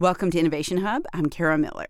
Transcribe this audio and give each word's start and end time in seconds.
Welcome 0.00 0.30
to 0.30 0.38
Innovation 0.38 0.78
Hub. 0.78 1.04
I'm 1.12 1.26
Kara 1.26 1.58
Miller. 1.58 1.84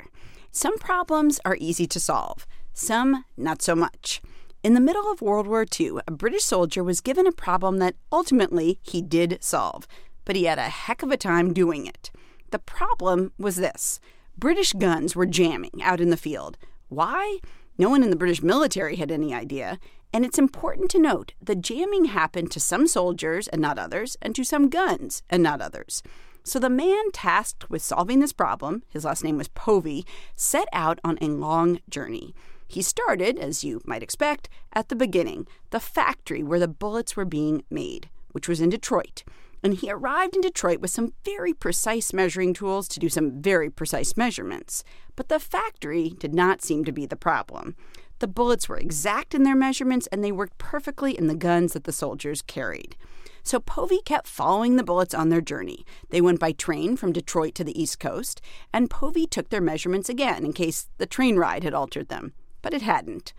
Some 0.50 0.76
problems 0.78 1.38
are 1.44 1.56
easy 1.60 1.86
to 1.86 2.00
solve, 2.00 2.44
some 2.74 3.24
not 3.36 3.62
so 3.62 3.76
much. 3.76 4.20
In 4.64 4.74
the 4.74 4.80
middle 4.80 5.08
of 5.12 5.22
World 5.22 5.46
War 5.46 5.64
II, 5.78 5.98
a 6.08 6.10
British 6.10 6.42
soldier 6.42 6.82
was 6.82 7.00
given 7.00 7.24
a 7.24 7.30
problem 7.30 7.78
that 7.78 7.94
ultimately 8.10 8.80
he 8.82 9.00
did 9.00 9.38
solve, 9.40 9.86
but 10.24 10.34
he 10.34 10.46
had 10.46 10.58
a 10.58 10.62
heck 10.62 11.04
of 11.04 11.12
a 11.12 11.16
time 11.16 11.52
doing 11.52 11.86
it. 11.86 12.10
The 12.50 12.58
problem 12.58 13.30
was 13.38 13.54
this 13.54 14.00
British 14.36 14.72
guns 14.72 15.14
were 15.14 15.24
jamming 15.24 15.80
out 15.80 16.00
in 16.00 16.10
the 16.10 16.16
field. 16.16 16.58
Why? 16.88 17.38
No 17.78 17.90
one 17.90 18.02
in 18.02 18.10
the 18.10 18.16
British 18.16 18.42
military 18.42 18.96
had 18.96 19.12
any 19.12 19.32
idea. 19.32 19.78
And 20.12 20.24
it's 20.24 20.36
important 20.36 20.90
to 20.90 20.98
note 20.98 21.34
the 21.40 21.54
jamming 21.54 22.06
happened 22.06 22.50
to 22.50 22.58
some 22.58 22.88
soldiers 22.88 23.46
and 23.46 23.62
not 23.62 23.78
others, 23.78 24.16
and 24.20 24.34
to 24.34 24.42
some 24.42 24.68
guns 24.68 25.22
and 25.30 25.44
not 25.44 25.60
others. 25.60 26.02
So 26.42 26.58
the 26.58 26.70
man 26.70 27.10
tasked 27.12 27.68
with 27.68 27.82
solving 27.82 28.20
this 28.20 28.32
problem, 28.32 28.82
his 28.88 29.04
last 29.04 29.22
name 29.22 29.36
was 29.36 29.48
Povey, 29.48 30.06
set 30.36 30.68
out 30.72 30.98
on 31.04 31.18
a 31.20 31.26
long 31.26 31.80
journey. 31.88 32.34
He 32.66 32.82
started, 32.82 33.38
as 33.38 33.64
you 33.64 33.80
might 33.84 34.02
expect, 34.02 34.48
at 34.72 34.88
the 34.88 34.96
beginning, 34.96 35.46
the 35.70 35.80
factory 35.80 36.42
where 36.42 36.60
the 36.60 36.68
bullets 36.68 37.16
were 37.16 37.24
being 37.24 37.64
made, 37.68 38.08
which 38.32 38.48
was 38.48 38.60
in 38.60 38.70
Detroit. 38.70 39.24
And 39.62 39.74
he 39.74 39.90
arrived 39.90 40.36
in 40.36 40.40
Detroit 40.40 40.80
with 40.80 40.90
some 40.90 41.12
very 41.24 41.52
precise 41.52 42.12
measuring 42.12 42.54
tools 42.54 42.88
to 42.88 43.00
do 43.00 43.08
some 43.08 43.42
very 43.42 43.68
precise 43.68 44.16
measurements. 44.16 44.84
But 45.16 45.28
the 45.28 45.38
factory 45.38 46.10
did 46.18 46.34
not 46.34 46.62
seem 46.62 46.84
to 46.84 46.92
be 46.92 47.06
the 47.06 47.16
problem. 47.16 47.76
The 48.20 48.28
bullets 48.28 48.68
were 48.68 48.78
exact 48.78 49.34
in 49.34 49.42
their 49.42 49.56
measurements 49.56 50.06
and 50.06 50.22
they 50.22 50.32
worked 50.32 50.58
perfectly 50.58 51.18
in 51.18 51.26
the 51.26 51.34
guns 51.34 51.72
that 51.72 51.84
the 51.84 51.92
soldiers 51.92 52.42
carried. 52.42 52.96
So 53.42 53.60
Povey 53.60 54.00
kept 54.04 54.26
following 54.26 54.76
the 54.76 54.84
bullets 54.84 55.14
on 55.14 55.28
their 55.28 55.40
journey. 55.40 55.84
They 56.10 56.20
went 56.20 56.40
by 56.40 56.52
train 56.52 56.96
from 56.96 57.12
Detroit 57.12 57.54
to 57.56 57.64
the 57.64 57.80
East 57.80 57.98
Coast, 57.98 58.40
and 58.72 58.90
Povey 58.90 59.26
took 59.26 59.48
their 59.48 59.60
measurements 59.60 60.08
again 60.08 60.44
in 60.44 60.52
case 60.52 60.88
the 60.98 61.06
train 61.06 61.36
ride 61.36 61.64
had 61.64 61.74
altered 61.74 62.08
them. 62.08 62.32
But 62.62 62.74
it 62.74 62.82
hadn't. 62.82 63.32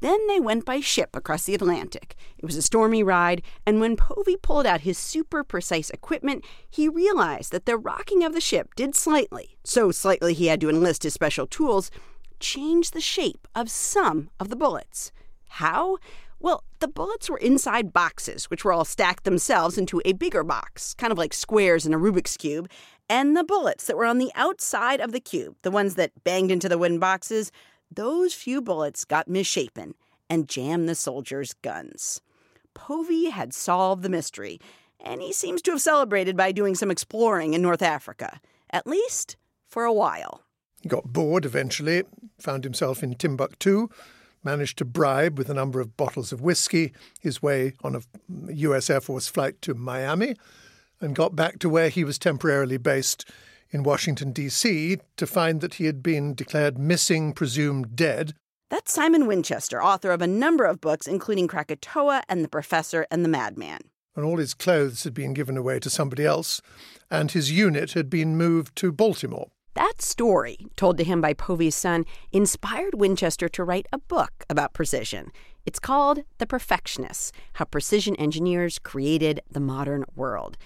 Then 0.00 0.26
they 0.28 0.38
went 0.38 0.64
by 0.64 0.78
ship 0.80 1.16
across 1.16 1.44
the 1.44 1.54
Atlantic. 1.54 2.14
It 2.38 2.44
was 2.44 2.54
a 2.54 2.62
stormy 2.62 3.02
ride, 3.02 3.42
and 3.66 3.80
when 3.80 3.96
Povey 3.96 4.36
pulled 4.36 4.64
out 4.64 4.82
his 4.82 4.96
super 4.96 5.42
precise 5.42 5.90
equipment, 5.90 6.44
he 6.70 6.88
realized 6.88 7.50
that 7.50 7.66
the 7.66 7.76
rocking 7.76 8.22
of 8.22 8.32
the 8.32 8.40
ship 8.40 8.74
did 8.76 8.94
slightly, 8.94 9.58
so 9.64 9.90
slightly 9.90 10.34
he 10.34 10.46
had 10.46 10.60
to 10.60 10.70
enlist 10.70 11.02
his 11.02 11.14
special 11.14 11.48
tools, 11.48 11.90
change 12.38 12.92
the 12.92 13.00
shape 13.00 13.48
of 13.56 13.70
some 13.70 14.30
of 14.38 14.50
the 14.50 14.56
bullets. 14.56 15.10
How? 15.48 15.98
Well, 16.40 16.62
the 16.78 16.88
bullets 16.88 17.28
were 17.28 17.38
inside 17.38 17.92
boxes, 17.92 18.44
which 18.44 18.64
were 18.64 18.72
all 18.72 18.84
stacked 18.84 19.24
themselves 19.24 19.76
into 19.76 20.00
a 20.04 20.12
bigger 20.12 20.44
box, 20.44 20.94
kind 20.94 21.10
of 21.10 21.18
like 21.18 21.34
squares 21.34 21.84
in 21.84 21.92
a 21.92 21.98
Rubik's 21.98 22.36
Cube. 22.36 22.70
And 23.08 23.36
the 23.36 23.44
bullets 23.44 23.86
that 23.86 23.96
were 23.96 24.04
on 24.04 24.18
the 24.18 24.30
outside 24.34 25.00
of 25.00 25.12
the 25.12 25.20
cube, 25.20 25.56
the 25.62 25.70
ones 25.70 25.94
that 25.96 26.24
banged 26.24 26.50
into 26.50 26.68
the 26.68 26.78
wooden 26.78 26.98
boxes, 26.98 27.50
those 27.90 28.34
few 28.34 28.60
bullets 28.60 29.04
got 29.04 29.28
misshapen 29.28 29.94
and 30.30 30.48
jammed 30.48 30.88
the 30.88 30.94
soldiers' 30.94 31.54
guns. 31.62 32.20
Povey 32.74 33.30
had 33.30 33.52
solved 33.52 34.02
the 34.02 34.08
mystery, 34.08 34.60
and 35.00 35.20
he 35.20 35.32
seems 35.32 35.62
to 35.62 35.72
have 35.72 35.80
celebrated 35.80 36.36
by 36.36 36.52
doing 36.52 36.74
some 36.74 36.90
exploring 36.90 37.54
in 37.54 37.62
North 37.62 37.82
Africa, 37.82 38.40
at 38.70 38.86
least 38.86 39.36
for 39.66 39.84
a 39.84 39.92
while. 39.92 40.42
He 40.82 40.88
got 40.88 41.12
bored 41.12 41.44
eventually, 41.44 42.04
found 42.38 42.62
himself 42.62 43.02
in 43.02 43.14
Timbuktu, 43.14 43.88
managed 44.44 44.78
to 44.78 44.84
bribe 44.84 45.38
with 45.38 45.48
a 45.48 45.54
number 45.54 45.80
of 45.80 45.96
bottles 45.96 46.32
of 46.32 46.40
whiskey 46.40 46.92
his 47.20 47.42
way 47.42 47.74
on 47.82 47.96
a 47.96 48.02
US 48.52 48.90
Air 48.90 49.00
Force 49.00 49.28
flight 49.28 49.60
to 49.62 49.74
Miami 49.74 50.34
and 51.00 51.14
got 51.14 51.36
back 51.36 51.58
to 51.60 51.68
where 51.68 51.88
he 51.88 52.04
was 52.04 52.18
temporarily 52.18 52.76
based 52.76 53.28
in 53.70 53.82
Washington, 53.82 54.32
D.C., 54.32 54.98
to 55.16 55.26
find 55.26 55.60
that 55.60 55.74
he 55.74 55.84
had 55.84 56.02
been 56.02 56.34
declared 56.34 56.78
missing, 56.78 57.32
presumed 57.32 57.94
dead. 57.94 58.34
That's 58.70 58.92
Simon 58.92 59.26
Winchester, 59.26 59.82
author 59.82 60.10
of 60.10 60.22
a 60.22 60.26
number 60.26 60.64
of 60.64 60.80
books, 60.80 61.06
including 61.06 61.48
Krakatoa 61.48 62.22
and 62.28 62.44
The 62.44 62.48
Professor 62.48 63.06
and 63.10 63.24
the 63.24 63.28
Madman. 63.28 63.80
And 64.16 64.24
all 64.24 64.38
his 64.38 64.54
clothes 64.54 65.04
had 65.04 65.14
been 65.14 65.34
given 65.34 65.56
away 65.56 65.78
to 65.80 65.90
somebody 65.90 66.24
else, 66.24 66.60
and 67.10 67.30
his 67.30 67.52
unit 67.52 67.92
had 67.92 68.10
been 68.10 68.36
moved 68.36 68.74
to 68.76 68.90
Baltimore. 68.90 69.48
That 69.78 70.02
story, 70.02 70.58
told 70.74 70.98
to 70.98 71.04
him 71.04 71.20
by 71.20 71.34
Povey's 71.34 71.76
son, 71.76 72.04
inspired 72.32 72.96
Winchester 72.96 73.48
to 73.50 73.62
write 73.62 73.86
a 73.92 73.98
book 73.98 74.44
about 74.50 74.72
precision. 74.72 75.30
It's 75.66 75.78
called 75.78 76.24
The 76.38 76.48
Perfectionists 76.48 77.30
How 77.52 77.64
Precision 77.64 78.16
Engineers 78.16 78.80
Created 78.80 79.40
the 79.48 79.60
Modern 79.60 80.04
World. 80.16 80.56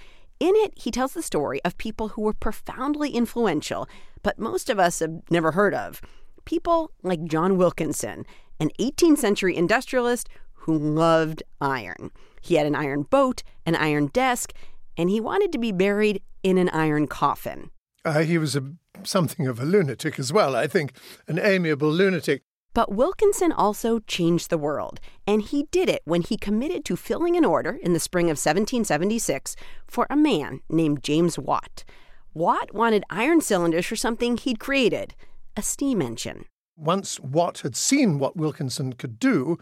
In 0.40 0.54
it, 0.56 0.72
he 0.76 0.90
tells 0.90 1.12
the 1.12 1.22
story 1.22 1.62
of 1.62 1.76
people 1.76 2.08
who 2.08 2.22
were 2.22 2.32
profoundly 2.32 3.10
influential, 3.10 3.86
but 4.22 4.38
most 4.38 4.70
of 4.70 4.78
us 4.78 5.00
have 5.00 5.20
never 5.28 5.52
heard 5.52 5.74
of. 5.74 6.00
People 6.46 6.90
like 7.02 7.22
John 7.24 7.58
Wilkinson, 7.58 8.24
an 8.58 8.70
18th 8.80 9.18
century 9.18 9.54
industrialist 9.54 10.30
who 10.54 10.78
loved 10.78 11.42
iron. 11.60 12.12
He 12.40 12.54
had 12.54 12.66
an 12.66 12.74
iron 12.74 13.02
boat, 13.02 13.42
an 13.66 13.76
iron 13.76 14.06
desk, 14.06 14.54
and 14.96 15.10
he 15.10 15.20
wanted 15.20 15.52
to 15.52 15.58
be 15.58 15.70
buried 15.70 16.22
in 16.42 16.56
an 16.56 16.70
iron 16.70 17.06
coffin. 17.06 17.68
Uh, 18.06 18.20
he 18.20 18.36
was 18.38 18.56
a, 18.56 18.72
something 19.03 19.47
of 19.47 19.60
a 19.60 19.64
lunatic 19.64 20.19
as 20.19 20.32
well, 20.32 20.54
I 20.54 20.66
think, 20.66 20.92
an 21.26 21.38
amiable 21.38 21.91
lunatic. 21.91 22.42
But 22.75 22.94
Wilkinson 22.94 23.53
also 23.53 23.98
changed 24.00 24.48
the 24.48 24.58
world, 24.58 24.98
and 25.26 25.42
he 25.42 25.64
did 25.70 25.88
it 25.88 26.03
when 26.04 26.22
he 26.22 26.36
committed 26.38 26.84
to 26.86 26.97
filling 26.97 27.36
an 27.36 27.44
order 27.44 27.78
in 27.82 27.92
the 27.92 28.00
spring 28.00 28.26
of 28.26 28.38
1776 28.38 29.56
for 29.86 30.06
a 30.08 30.16
man 30.16 30.60
named 30.70 31.02
James 31.02 31.38
Watt. 31.38 31.84
Watt 32.32 32.72
wanted 32.72 33.04
iron 33.10 33.42
cylinders 33.42 33.86
for 33.86 33.97
something 33.97 34.38
he'd 34.38 34.58
created 34.58 35.14
a 35.54 35.62
steam 35.62 36.00
engine. 36.00 36.47
Once 36.76 37.20
Watt 37.20 37.58
had 37.58 37.76
seen 37.76 38.19
what 38.19 38.36
Wilkinson 38.36 38.94
could 38.94 39.19
do 39.19 39.58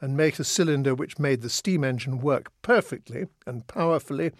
and 0.00 0.16
make 0.16 0.40
a 0.40 0.44
cylinder 0.44 0.96
which 0.96 1.20
made 1.20 1.42
the 1.42 1.48
steam 1.48 1.84
engine 1.84 2.18
work 2.18 2.50
perfectly 2.62 3.26
and 3.46 3.68
powerfully, 3.68 4.32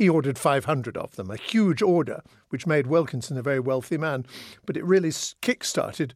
he 0.00 0.08
ordered 0.08 0.38
500 0.38 0.96
of 0.96 1.16
them, 1.16 1.30
a 1.30 1.36
huge 1.36 1.82
order, 1.82 2.22
which 2.48 2.66
made 2.66 2.86
Wilkinson 2.86 3.36
a 3.36 3.42
very 3.42 3.60
wealthy 3.60 3.98
man. 3.98 4.24
But 4.64 4.78
it 4.78 4.84
really 4.86 5.12
kick 5.42 5.62
started 5.62 6.14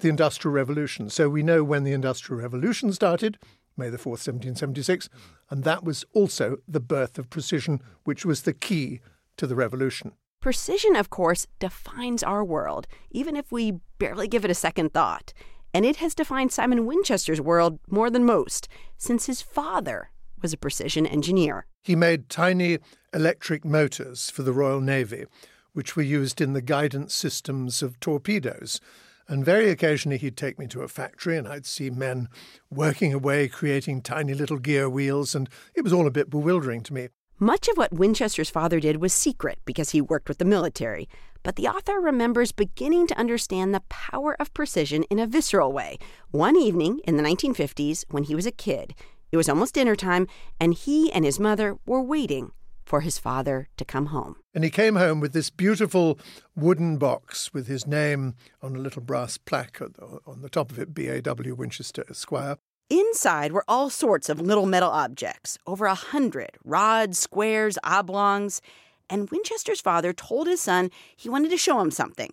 the 0.00 0.08
Industrial 0.08 0.52
Revolution. 0.52 1.08
So 1.10 1.28
we 1.28 1.44
know 1.44 1.62
when 1.62 1.84
the 1.84 1.92
Industrial 1.92 2.42
Revolution 2.42 2.92
started, 2.92 3.38
May 3.76 3.88
the 3.88 3.98
4th, 3.98 4.26
1776, 4.26 5.08
and 5.48 5.62
that 5.62 5.84
was 5.84 6.04
also 6.12 6.56
the 6.66 6.80
birth 6.80 7.20
of 7.20 7.30
precision, 7.30 7.80
which 8.02 8.26
was 8.26 8.42
the 8.42 8.52
key 8.52 9.00
to 9.36 9.46
the 9.46 9.54
revolution. 9.54 10.10
Precision, 10.40 10.96
of 10.96 11.08
course, 11.08 11.46
defines 11.60 12.24
our 12.24 12.44
world, 12.44 12.88
even 13.12 13.36
if 13.36 13.52
we 13.52 13.78
barely 14.00 14.26
give 14.26 14.44
it 14.44 14.50
a 14.50 14.54
second 14.54 14.92
thought. 14.92 15.32
And 15.72 15.84
it 15.84 15.96
has 15.96 16.16
defined 16.16 16.50
Simon 16.50 16.84
Winchester's 16.84 17.40
world 17.40 17.78
more 17.88 18.10
than 18.10 18.24
most, 18.24 18.66
since 18.98 19.26
his 19.26 19.40
father 19.40 20.10
was 20.42 20.52
a 20.52 20.56
precision 20.56 21.06
engineer. 21.06 21.66
He 21.82 21.96
made 21.96 22.28
tiny 22.28 22.78
electric 23.12 23.64
motors 23.64 24.30
for 24.30 24.42
the 24.42 24.52
Royal 24.52 24.80
Navy, 24.80 25.26
which 25.72 25.96
were 25.96 26.02
used 26.02 26.40
in 26.40 26.52
the 26.52 26.62
guidance 26.62 27.14
systems 27.14 27.82
of 27.82 27.98
torpedoes. 28.00 28.80
And 29.28 29.44
very 29.44 29.70
occasionally 29.70 30.18
he'd 30.18 30.36
take 30.36 30.58
me 30.58 30.66
to 30.68 30.82
a 30.82 30.88
factory 30.88 31.36
and 31.36 31.46
I'd 31.46 31.66
see 31.66 31.88
men 31.88 32.28
working 32.68 33.14
away, 33.14 33.48
creating 33.48 34.02
tiny 34.02 34.34
little 34.34 34.58
gear 34.58 34.90
wheels, 34.90 35.34
and 35.34 35.48
it 35.74 35.82
was 35.82 35.92
all 35.92 36.06
a 36.06 36.10
bit 36.10 36.30
bewildering 36.30 36.82
to 36.82 36.92
me. 36.92 37.08
Much 37.38 37.68
of 37.68 37.76
what 37.78 37.92
Winchester's 37.92 38.50
father 38.50 38.80
did 38.80 39.00
was 39.00 39.14
secret 39.14 39.58
because 39.64 39.90
he 39.90 40.00
worked 40.00 40.28
with 40.28 40.36
the 40.38 40.44
military, 40.44 41.08
but 41.42 41.56
the 41.56 41.66
author 41.66 41.98
remembers 41.98 42.52
beginning 42.52 43.06
to 43.06 43.18
understand 43.18 43.72
the 43.72 43.82
power 43.88 44.36
of 44.38 44.52
precision 44.52 45.04
in 45.04 45.18
a 45.18 45.26
visceral 45.26 45.72
way. 45.72 45.96
One 46.32 46.54
evening 46.54 47.00
in 47.04 47.16
the 47.16 47.22
1950s, 47.22 48.04
when 48.10 48.24
he 48.24 48.34
was 48.34 48.44
a 48.44 48.52
kid, 48.52 48.94
it 49.32 49.36
was 49.36 49.48
almost 49.48 49.74
dinner 49.74 49.96
time, 49.96 50.26
and 50.58 50.74
he 50.74 51.10
and 51.12 51.24
his 51.24 51.38
mother 51.38 51.78
were 51.86 52.02
waiting 52.02 52.52
for 52.84 53.02
his 53.02 53.18
father 53.18 53.68
to 53.76 53.84
come 53.84 54.06
home. 54.06 54.36
And 54.52 54.64
he 54.64 54.70
came 54.70 54.96
home 54.96 55.20
with 55.20 55.32
this 55.32 55.48
beautiful 55.48 56.18
wooden 56.56 56.98
box 56.98 57.54
with 57.54 57.68
his 57.68 57.86
name 57.86 58.34
on 58.60 58.74
a 58.74 58.80
little 58.80 59.02
brass 59.02 59.38
plaque 59.38 59.80
on 60.26 60.42
the 60.42 60.48
top 60.48 60.72
of 60.72 60.78
it, 60.78 60.92
B.A.W. 60.92 61.54
Winchester 61.54 62.04
Esquire. 62.10 62.56
Inside 62.88 63.52
were 63.52 63.64
all 63.68 63.90
sorts 63.90 64.28
of 64.28 64.40
little 64.40 64.66
metal 64.66 64.90
objects, 64.90 65.56
over 65.68 65.86
a 65.86 65.94
hundred 65.94 66.58
rods, 66.64 67.20
squares, 67.20 67.78
oblongs. 67.84 68.60
And 69.08 69.30
Winchester's 69.30 69.80
father 69.80 70.12
told 70.12 70.48
his 70.48 70.60
son 70.60 70.90
he 71.16 71.28
wanted 71.28 71.50
to 71.50 71.56
show 71.56 71.80
him 71.80 71.92
something. 71.92 72.32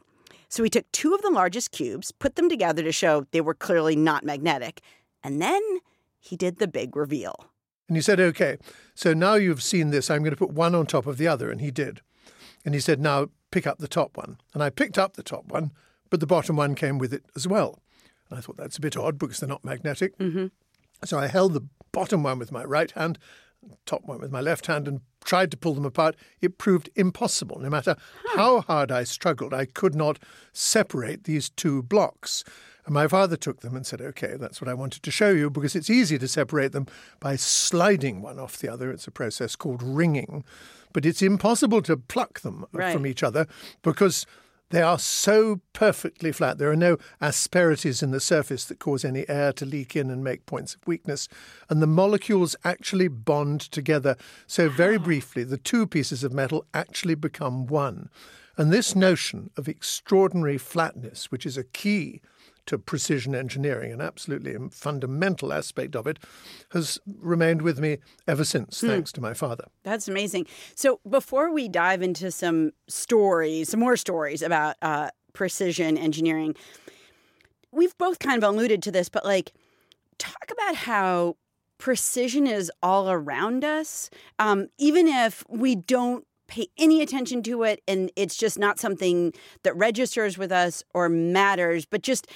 So 0.49 0.63
he 0.63 0.69
took 0.71 0.91
two 0.91 1.13
of 1.13 1.21
the 1.21 1.29
largest 1.29 1.71
cubes, 1.71 2.11
put 2.11 2.35
them 2.35 2.49
together 2.49 2.81
to 2.81 2.91
show 2.91 3.27
they 3.29 3.41
were 3.41 3.53
clearly 3.53 3.95
not 3.95 4.23
magnetic, 4.23 4.81
and 5.23 5.39
then 5.39 5.61
he 6.27 6.35
did 6.35 6.59
the 6.59 6.67
big 6.67 6.95
reveal. 6.95 7.45
And 7.87 7.95
he 7.95 8.01
said, 8.01 8.19
Okay, 8.19 8.57
so 8.95 9.13
now 9.13 9.35
you've 9.35 9.63
seen 9.63 9.89
this, 9.89 10.09
I'm 10.09 10.21
going 10.21 10.31
to 10.31 10.37
put 10.37 10.51
one 10.51 10.75
on 10.75 10.85
top 10.85 11.07
of 11.07 11.17
the 11.17 11.27
other. 11.27 11.49
And 11.49 11.61
he 11.61 11.71
did. 11.71 12.01
And 12.65 12.73
he 12.73 12.79
said, 12.79 12.99
Now 12.99 13.29
pick 13.51 13.65
up 13.65 13.79
the 13.79 13.87
top 13.87 14.17
one. 14.17 14.37
And 14.53 14.61
I 14.61 14.69
picked 14.69 14.97
up 14.97 15.13
the 15.13 15.23
top 15.23 15.45
one, 15.47 15.71
but 16.09 16.19
the 16.19 16.27
bottom 16.27 16.55
one 16.55 16.75
came 16.75 16.97
with 16.97 17.13
it 17.13 17.23
as 17.35 17.47
well. 17.47 17.79
And 18.29 18.37
I 18.37 18.41
thought 18.41 18.57
that's 18.57 18.77
a 18.77 18.81
bit 18.81 18.97
odd 18.97 19.17
because 19.17 19.39
they're 19.39 19.49
not 19.49 19.63
magnetic. 19.63 20.17
Mm-hmm. 20.17 20.47
So 21.05 21.17
I 21.17 21.27
held 21.27 21.53
the 21.53 21.67
bottom 21.91 22.23
one 22.23 22.39
with 22.39 22.51
my 22.51 22.63
right 22.63 22.91
hand 22.91 23.17
top 23.85 24.05
one 24.05 24.19
with 24.19 24.31
my 24.31 24.41
left 24.41 24.67
hand, 24.67 24.87
and 24.87 25.01
tried 25.23 25.51
to 25.51 25.57
pull 25.57 25.73
them 25.73 25.85
apart, 25.85 26.15
it 26.41 26.57
proved 26.57 26.89
impossible. 26.95 27.59
No 27.59 27.69
matter 27.69 27.95
how 28.35 28.61
hard 28.61 28.91
I 28.91 29.03
struggled, 29.03 29.53
I 29.53 29.65
could 29.65 29.95
not 29.95 30.19
separate 30.53 31.25
these 31.25 31.49
two 31.49 31.83
blocks. 31.83 32.43
And 32.87 32.93
my 32.93 33.07
father 33.09 33.35
took 33.35 33.59
them 33.59 33.75
and 33.75 33.85
said, 33.85 34.01
OK, 34.01 34.35
that's 34.37 34.61
what 34.61 34.69
I 34.69 34.73
wanted 34.73 35.03
to 35.03 35.11
show 35.11 35.29
you 35.31 35.49
because 35.49 35.75
it's 35.75 35.89
easy 35.89 36.17
to 36.19 36.27
separate 36.27 36.71
them 36.71 36.87
by 37.19 37.35
sliding 37.35 38.21
one 38.21 38.39
off 38.39 38.57
the 38.57 38.69
other. 38.71 38.89
It's 38.89 39.05
a 39.05 39.11
process 39.11 39.57
called 39.57 39.83
ringing. 39.83 40.45
But 40.93 41.05
it's 41.05 41.21
impossible 41.21 41.81
to 41.81 41.97
pluck 41.97 42.39
them 42.39 42.65
Right. 42.71 42.93
from 42.93 43.05
each 43.05 43.23
other 43.23 43.45
because 43.81 44.25
they 44.69 44.81
are 44.81 44.97
so 44.99 45.59
perfectly 45.73 46.31
flat. 46.31 46.59
There 46.59 46.71
are 46.71 46.77
no 46.77 46.97
asperities 47.19 48.01
in 48.01 48.11
the 48.11 48.21
surface 48.21 48.63
that 48.63 48.79
cause 48.79 49.03
any 49.03 49.27
air 49.27 49.51
to 49.51 49.65
leak 49.65 49.93
in 49.97 50.09
and 50.09 50.23
make 50.23 50.45
points 50.45 50.73
of 50.73 50.87
weakness. 50.87 51.27
And 51.69 51.81
the 51.81 51.87
molecules 51.87 52.55
actually 52.63 53.09
bond 53.09 53.59
together. 53.59 54.15
So, 54.45 54.69
very 54.69 54.97
briefly, 54.97 55.43
the 55.43 55.57
two 55.57 55.87
pieces 55.87 56.23
of 56.23 56.31
metal 56.31 56.65
actually 56.73 57.15
become 57.15 57.67
one. 57.67 58.09
And 58.55 58.71
this 58.71 58.95
notion 58.95 59.49
of 59.57 59.67
extraordinary 59.67 60.57
flatness, 60.57 61.31
which 61.31 61.45
is 61.45 61.57
a 61.57 61.65
key 61.65 62.21
to 62.67 62.77
precision 62.77 63.35
engineering, 63.35 63.91
an 63.91 64.01
absolutely 64.01 64.55
fundamental 64.71 65.51
aspect 65.51 65.95
of 65.95 66.07
it, 66.07 66.19
has 66.71 66.99
remained 67.19 67.61
with 67.61 67.79
me 67.79 67.97
ever 68.27 68.45
since, 68.45 68.79
thanks 68.79 69.11
to 69.13 69.21
my 69.21 69.33
father. 69.33 69.65
That's 69.83 70.07
amazing. 70.07 70.47
So 70.75 70.99
before 71.09 71.51
we 71.51 71.67
dive 71.67 72.01
into 72.01 72.31
some 72.31 72.71
stories, 72.87 73.69
some 73.69 73.79
more 73.79 73.97
stories 73.97 74.41
about 74.41 74.75
uh, 74.81 75.09
precision 75.33 75.97
engineering, 75.97 76.55
we've 77.71 77.97
both 77.97 78.19
kind 78.19 78.41
of 78.41 78.49
alluded 78.49 78.81
to 78.83 78.91
this, 78.91 79.09
but 79.09 79.25
like, 79.25 79.53
talk 80.17 80.49
about 80.51 80.75
how 80.75 81.37
precision 81.77 82.47
is 82.47 82.71
all 82.81 83.09
around 83.09 83.63
us, 83.63 84.09
um, 84.39 84.67
even 84.79 85.07
if 85.07 85.43
we 85.47 85.75
don't 85.75 86.25
pay 86.47 86.67
any 86.77 87.01
attention 87.01 87.43
to 87.43 87.63
it 87.63 87.81
and 87.87 88.11
it's 88.15 88.35
just 88.35 88.57
not 88.57 88.79
something 88.79 89.33
that 89.63 89.75
registers 89.75 90.37
with 90.37 90.51
us 90.51 90.83
or 90.93 91.09
matters, 91.09 91.85
but 91.85 92.01
just 92.01 92.27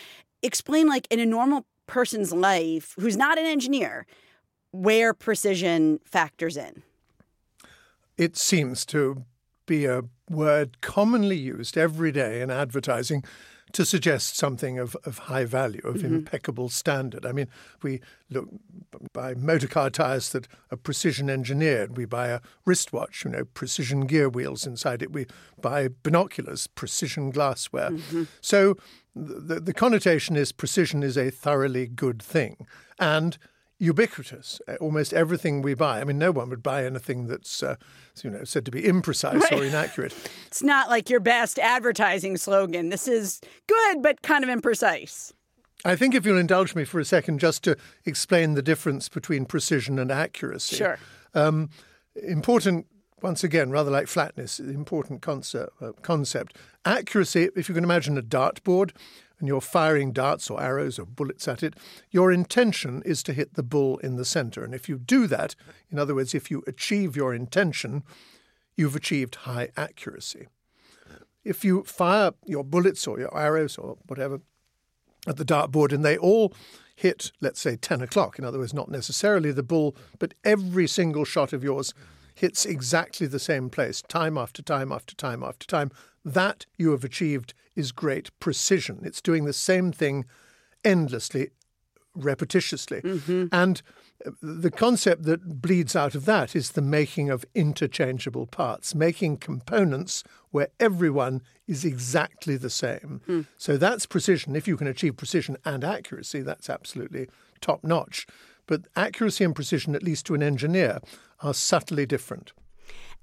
explain, 0.41 0.87
like, 0.87 1.07
in 1.09 1.19
a 1.19 1.25
normal 1.25 1.65
person's 1.87 2.31
life 2.31 2.95
who's 2.99 3.17
not 3.17 3.37
an 3.37 3.45
engineer, 3.45 4.05
where 4.71 5.13
precision 5.13 5.99
factors 6.05 6.55
in. 6.55 6.83
It 8.17 8.37
seems 8.37 8.85
to 8.87 9.25
be 9.65 9.85
a 9.85 10.03
word 10.29 10.81
commonly 10.81 11.37
used 11.37 11.77
every 11.77 12.11
day 12.11 12.41
in 12.41 12.49
advertising 12.49 13.23
to 13.73 13.85
suggest 13.85 14.37
something 14.37 14.79
of, 14.79 14.95
of 15.05 15.19
high 15.19 15.45
value, 15.45 15.81
of 15.83 15.97
mm-hmm. 15.97 16.15
impeccable 16.15 16.69
standard. 16.69 17.25
I 17.25 17.31
mean, 17.31 17.47
we 17.81 18.01
look 18.29 18.47
buy 19.13 19.33
motor 19.33 19.67
car 19.67 19.89
tires 19.89 20.31
that 20.31 20.47
are 20.71 20.77
precision 20.77 21.29
engineered. 21.29 21.97
We 21.97 22.05
buy 22.05 22.27
a 22.27 22.41
wristwatch, 22.65 23.23
you 23.25 23.31
know, 23.31 23.45
precision 23.45 24.01
gear 24.01 24.29
wheels 24.29 24.65
inside 24.65 25.01
it. 25.01 25.11
We 25.11 25.25
buy 25.61 25.89
binoculars, 26.03 26.67
precision 26.67 27.31
glassware. 27.31 27.91
Mm-hmm. 27.91 28.23
So 28.41 28.77
the, 29.15 29.59
the 29.59 29.73
connotation 29.73 30.35
is 30.35 30.51
precision 30.51 31.03
is 31.03 31.17
a 31.17 31.29
thoroughly 31.29 31.87
good 31.87 32.21
thing. 32.21 32.67
And 32.99 33.37
ubiquitous. 33.81 34.61
Uh, 34.67 34.75
Almost 34.75 35.13
everything 35.13 35.61
we 35.61 35.73
buy. 35.73 35.99
I 35.99 36.03
mean, 36.03 36.19
no 36.19 36.31
one 36.31 36.49
would 36.49 36.63
buy 36.63 36.85
anything 36.85 37.27
that's, 37.27 37.63
uh, 37.63 37.75
you 38.23 38.29
know, 38.29 38.43
said 38.43 38.63
to 38.65 38.71
be 38.71 38.83
imprecise 38.83 39.51
or 39.51 39.63
inaccurate. 39.63 40.13
It's 40.47 40.61
not 40.61 40.89
like 40.89 41.09
your 41.09 41.21
best 41.21 41.57
advertising 41.59 42.37
slogan. 42.37 42.89
This 42.89 43.07
is 43.07 43.39
good, 43.67 44.01
but 44.01 44.21
kind 44.21 44.43
of 44.43 44.49
imprecise. 44.49 45.31
I 45.85 45.95
think 45.95 46.13
if 46.13 46.25
you'll 46.25 46.37
indulge 46.37 46.75
me 46.75 46.83
for 46.83 46.99
a 46.99 47.05
second, 47.05 47.39
just 47.39 47.63
to 47.63 47.77
explain 48.05 48.53
the 48.53 48.61
difference 48.61 49.09
between 49.09 49.45
precision 49.45 49.97
and 49.97 50.11
accuracy. 50.11 50.75
Sure. 50.75 50.99
Um, 51.33 51.69
important, 52.15 52.85
once 53.21 53.43
again, 53.43 53.71
rather 53.71 53.89
like 53.89 54.07
flatness, 54.07 54.59
important 54.59 55.21
concept. 55.21 55.81
Uh, 55.81 55.93
concept. 56.01 56.55
Accuracy, 56.85 57.49
if 57.55 57.69
you 57.69 57.75
can 57.75 57.83
imagine 57.83 58.17
a 58.17 58.21
dartboard 58.21 58.91
and 59.41 59.47
you're 59.47 59.59
firing 59.59 60.13
darts 60.13 60.49
or 60.49 60.61
arrows 60.61 60.99
or 60.99 61.05
bullets 61.05 61.47
at 61.47 61.63
it, 61.63 61.75
your 62.11 62.31
intention 62.31 63.01
is 63.05 63.23
to 63.23 63.33
hit 63.33 63.55
the 63.55 63.63
bull 63.63 63.97
in 63.97 64.15
the 64.15 64.23
center. 64.23 64.63
And 64.63 64.73
if 64.73 64.87
you 64.87 64.97
do 64.99 65.25
that, 65.27 65.55
in 65.89 65.97
other 65.97 66.15
words, 66.15 66.35
if 66.35 66.51
you 66.51 66.63
achieve 66.67 67.15
your 67.15 67.33
intention, 67.33 68.03
you've 68.77 68.95
achieved 68.95 69.35
high 69.35 69.69
accuracy. 69.75 70.47
If 71.43 71.65
you 71.65 71.83
fire 71.83 72.33
your 72.45 72.63
bullets 72.63 73.07
or 73.07 73.19
your 73.19 73.35
arrows 73.35 73.79
or 73.79 73.97
whatever 74.05 74.41
at 75.27 75.37
the 75.37 75.45
dartboard 75.45 75.91
and 75.91 76.05
they 76.05 76.17
all 76.17 76.53
hit, 76.95 77.31
let's 77.41 77.59
say, 77.59 77.75
10 77.75 78.01
o'clock, 78.01 78.37
in 78.37 78.45
other 78.45 78.59
words, 78.59 78.75
not 78.75 78.89
necessarily 78.89 79.51
the 79.51 79.63
bull, 79.63 79.95
but 80.19 80.35
every 80.43 80.87
single 80.87 81.25
shot 81.25 81.51
of 81.51 81.63
yours 81.63 81.95
hits 82.35 82.63
exactly 82.63 83.25
the 83.25 83.39
same 83.39 83.71
place, 83.71 84.03
time 84.03 84.37
after 84.37 84.61
time 84.61 84.91
after 84.91 85.15
time 85.15 85.43
after 85.43 85.65
time, 85.65 85.89
that 86.23 86.67
you 86.77 86.91
have 86.91 87.03
achieved 87.03 87.55
is 87.81 87.91
great 87.91 88.27
precision. 88.39 88.95
It's 89.03 89.21
doing 89.21 89.45
the 89.45 89.53
same 89.69 89.91
thing 89.91 90.25
endlessly, 90.83 91.49
repetitiously. 92.17 93.01
And 93.51 93.81
uh, 94.25 94.31
the 94.41 94.71
concept 94.71 95.23
that 95.23 95.61
bleeds 95.61 95.95
out 95.95 96.15
of 96.15 96.25
that 96.25 96.55
is 96.55 96.71
the 96.71 96.81
making 96.81 97.29
of 97.29 97.45
interchangeable 97.55 98.47
parts, 98.47 98.93
making 98.95 99.37
components 99.37 100.23
where 100.51 100.69
everyone 100.79 101.41
is 101.67 101.85
exactly 101.85 102.57
the 102.57 102.69
same. 102.69 103.21
So 103.57 103.77
that's 103.77 104.05
precision. 104.05 104.55
If 104.55 104.67
you 104.67 104.77
can 104.77 104.87
achieve 104.87 105.15
precision 105.17 105.57
and 105.65 105.83
accuracy, 105.83 106.41
that's 106.41 106.69
absolutely 106.69 107.27
top 107.61 107.83
notch. 107.83 108.27
But 108.67 108.81
accuracy 108.95 109.43
and 109.43 109.55
precision, 109.55 109.95
at 109.95 110.03
least 110.03 110.25
to 110.27 110.35
an 110.35 110.43
engineer, 110.43 110.99
are 111.39 111.53
subtly 111.53 112.05
different. 112.05 112.53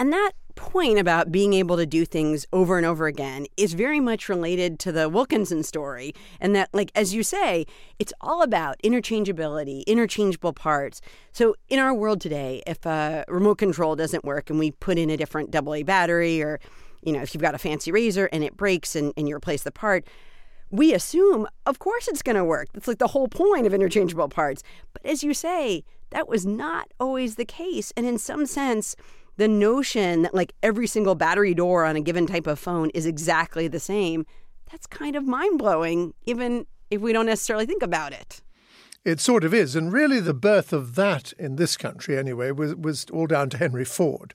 And 0.00 0.12
that 0.12 0.32
point 0.54 0.98
about 0.98 1.30
being 1.30 1.54
able 1.54 1.76
to 1.76 1.86
do 1.86 2.04
things 2.04 2.46
over 2.52 2.76
and 2.76 2.86
over 2.86 3.06
again 3.06 3.46
is 3.56 3.74
very 3.74 4.00
much 4.00 4.28
related 4.28 4.78
to 4.80 4.92
the 4.92 5.08
Wilkinson 5.08 5.62
story. 5.62 6.12
And 6.40 6.54
that, 6.54 6.68
like, 6.72 6.90
as 6.94 7.14
you 7.14 7.22
say, 7.22 7.64
it's 7.98 8.12
all 8.20 8.42
about 8.42 8.76
interchangeability, 8.82 9.86
interchangeable 9.86 10.52
parts. 10.52 11.00
So, 11.32 11.54
in 11.68 11.78
our 11.78 11.94
world 11.94 12.20
today, 12.20 12.62
if 12.66 12.84
a 12.86 13.24
remote 13.28 13.58
control 13.58 13.96
doesn't 13.96 14.24
work 14.24 14.50
and 14.50 14.58
we 14.58 14.72
put 14.72 14.98
in 14.98 15.10
a 15.10 15.16
different 15.16 15.54
AA 15.54 15.82
battery, 15.84 16.42
or, 16.42 16.58
you 17.02 17.12
know, 17.12 17.22
if 17.22 17.34
you've 17.34 17.42
got 17.42 17.54
a 17.54 17.58
fancy 17.58 17.92
razor 17.92 18.28
and 18.32 18.42
it 18.42 18.56
breaks 18.56 18.96
and, 18.96 19.12
and 19.16 19.28
you 19.28 19.36
replace 19.36 19.62
the 19.62 19.72
part, 19.72 20.06
we 20.70 20.92
assume, 20.92 21.46
of 21.66 21.78
course, 21.78 22.08
it's 22.08 22.22
going 22.22 22.36
to 22.36 22.44
work. 22.44 22.68
That's 22.72 22.88
like 22.88 22.98
the 22.98 23.08
whole 23.08 23.28
point 23.28 23.66
of 23.66 23.72
interchangeable 23.72 24.28
parts. 24.28 24.62
But 24.92 25.04
as 25.06 25.22
you 25.22 25.34
say, 25.34 25.84
that 26.10 26.28
was 26.28 26.44
not 26.44 26.92
always 26.98 27.36
the 27.36 27.44
case. 27.44 27.92
And 27.96 28.06
in 28.06 28.18
some 28.18 28.46
sense, 28.46 28.96
the 29.38 29.48
notion 29.48 30.22
that 30.22 30.34
like 30.34 30.52
every 30.62 30.86
single 30.86 31.14
battery 31.14 31.54
door 31.54 31.84
on 31.84 31.96
a 31.96 32.00
given 32.00 32.26
type 32.26 32.46
of 32.46 32.58
phone 32.58 32.90
is 32.90 33.06
exactly 33.06 33.68
the 33.68 33.80
same, 33.80 34.26
that's 34.70 34.86
kind 34.86 35.16
of 35.16 35.26
mind 35.26 35.58
blowing, 35.58 36.12
even 36.26 36.66
if 36.90 37.00
we 37.00 37.12
don't 37.12 37.26
necessarily 37.26 37.64
think 37.64 37.82
about 37.82 38.12
it. 38.12 38.42
It 39.04 39.20
sort 39.20 39.44
of 39.44 39.54
is. 39.54 39.76
And 39.76 39.92
really, 39.92 40.20
the 40.20 40.34
birth 40.34 40.72
of 40.72 40.96
that 40.96 41.32
in 41.38 41.56
this 41.56 41.76
country, 41.76 42.18
anyway, 42.18 42.50
was, 42.50 42.74
was 42.74 43.06
all 43.12 43.26
down 43.26 43.48
to 43.50 43.56
Henry 43.56 43.84
Ford 43.84 44.34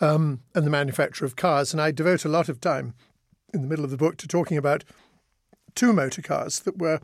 um, 0.00 0.40
and 0.54 0.66
the 0.66 0.70
manufacture 0.70 1.24
of 1.24 1.36
cars. 1.36 1.72
And 1.72 1.80
I 1.80 1.92
devote 1.92 2.24
a 2.24 2.28
lot 2.28 2.48
of 2.48 2.60
time 2.60 2.94
in 3.54 3.62
the 3.62 3.68
middle 3.68 3.84
of 3.84 3.90
the 3.90 3.96
book 3.96 4.16
to 4.18 4.28
talking 4.28 4.58
about 4.58 4.84
two 5.74 5.92
motor 5.92 6.22
cars 6.22 6.60
that 6.60 6.76
were 6.78 7.00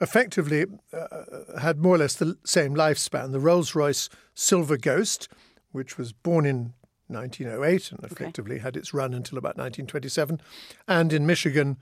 effectively 0.00 0.66
uh, 0.92 1.58
had 1.58 1.78
more 1.78 1.94
or 1.94 1.98
less 1.98 2.14
the 2.14 2.36
same 2.44 2.74
lifespan 2.74 3.32
the 3.32 3.40
Rolls 3.40 3.74
Royce 3.74 4.10
Silver 4.34 4.76
Ghost, 4.76 5.28
which 5.76 5.98
was 5.98 6.12
born 6.12 6.46
in 6.46 6.72
1908 7.08 7.92
and 7.92 8.02
effectively 8.02 8.58
had 8.58 8.76
its 8.76 8.92
run 8.92 9.14
until 9.14 9.38
about 9.38 9.56
1927, 9.56 10.40
and 10.88 11.12
in 11.12 11.26
Michigan, 11.26 11.76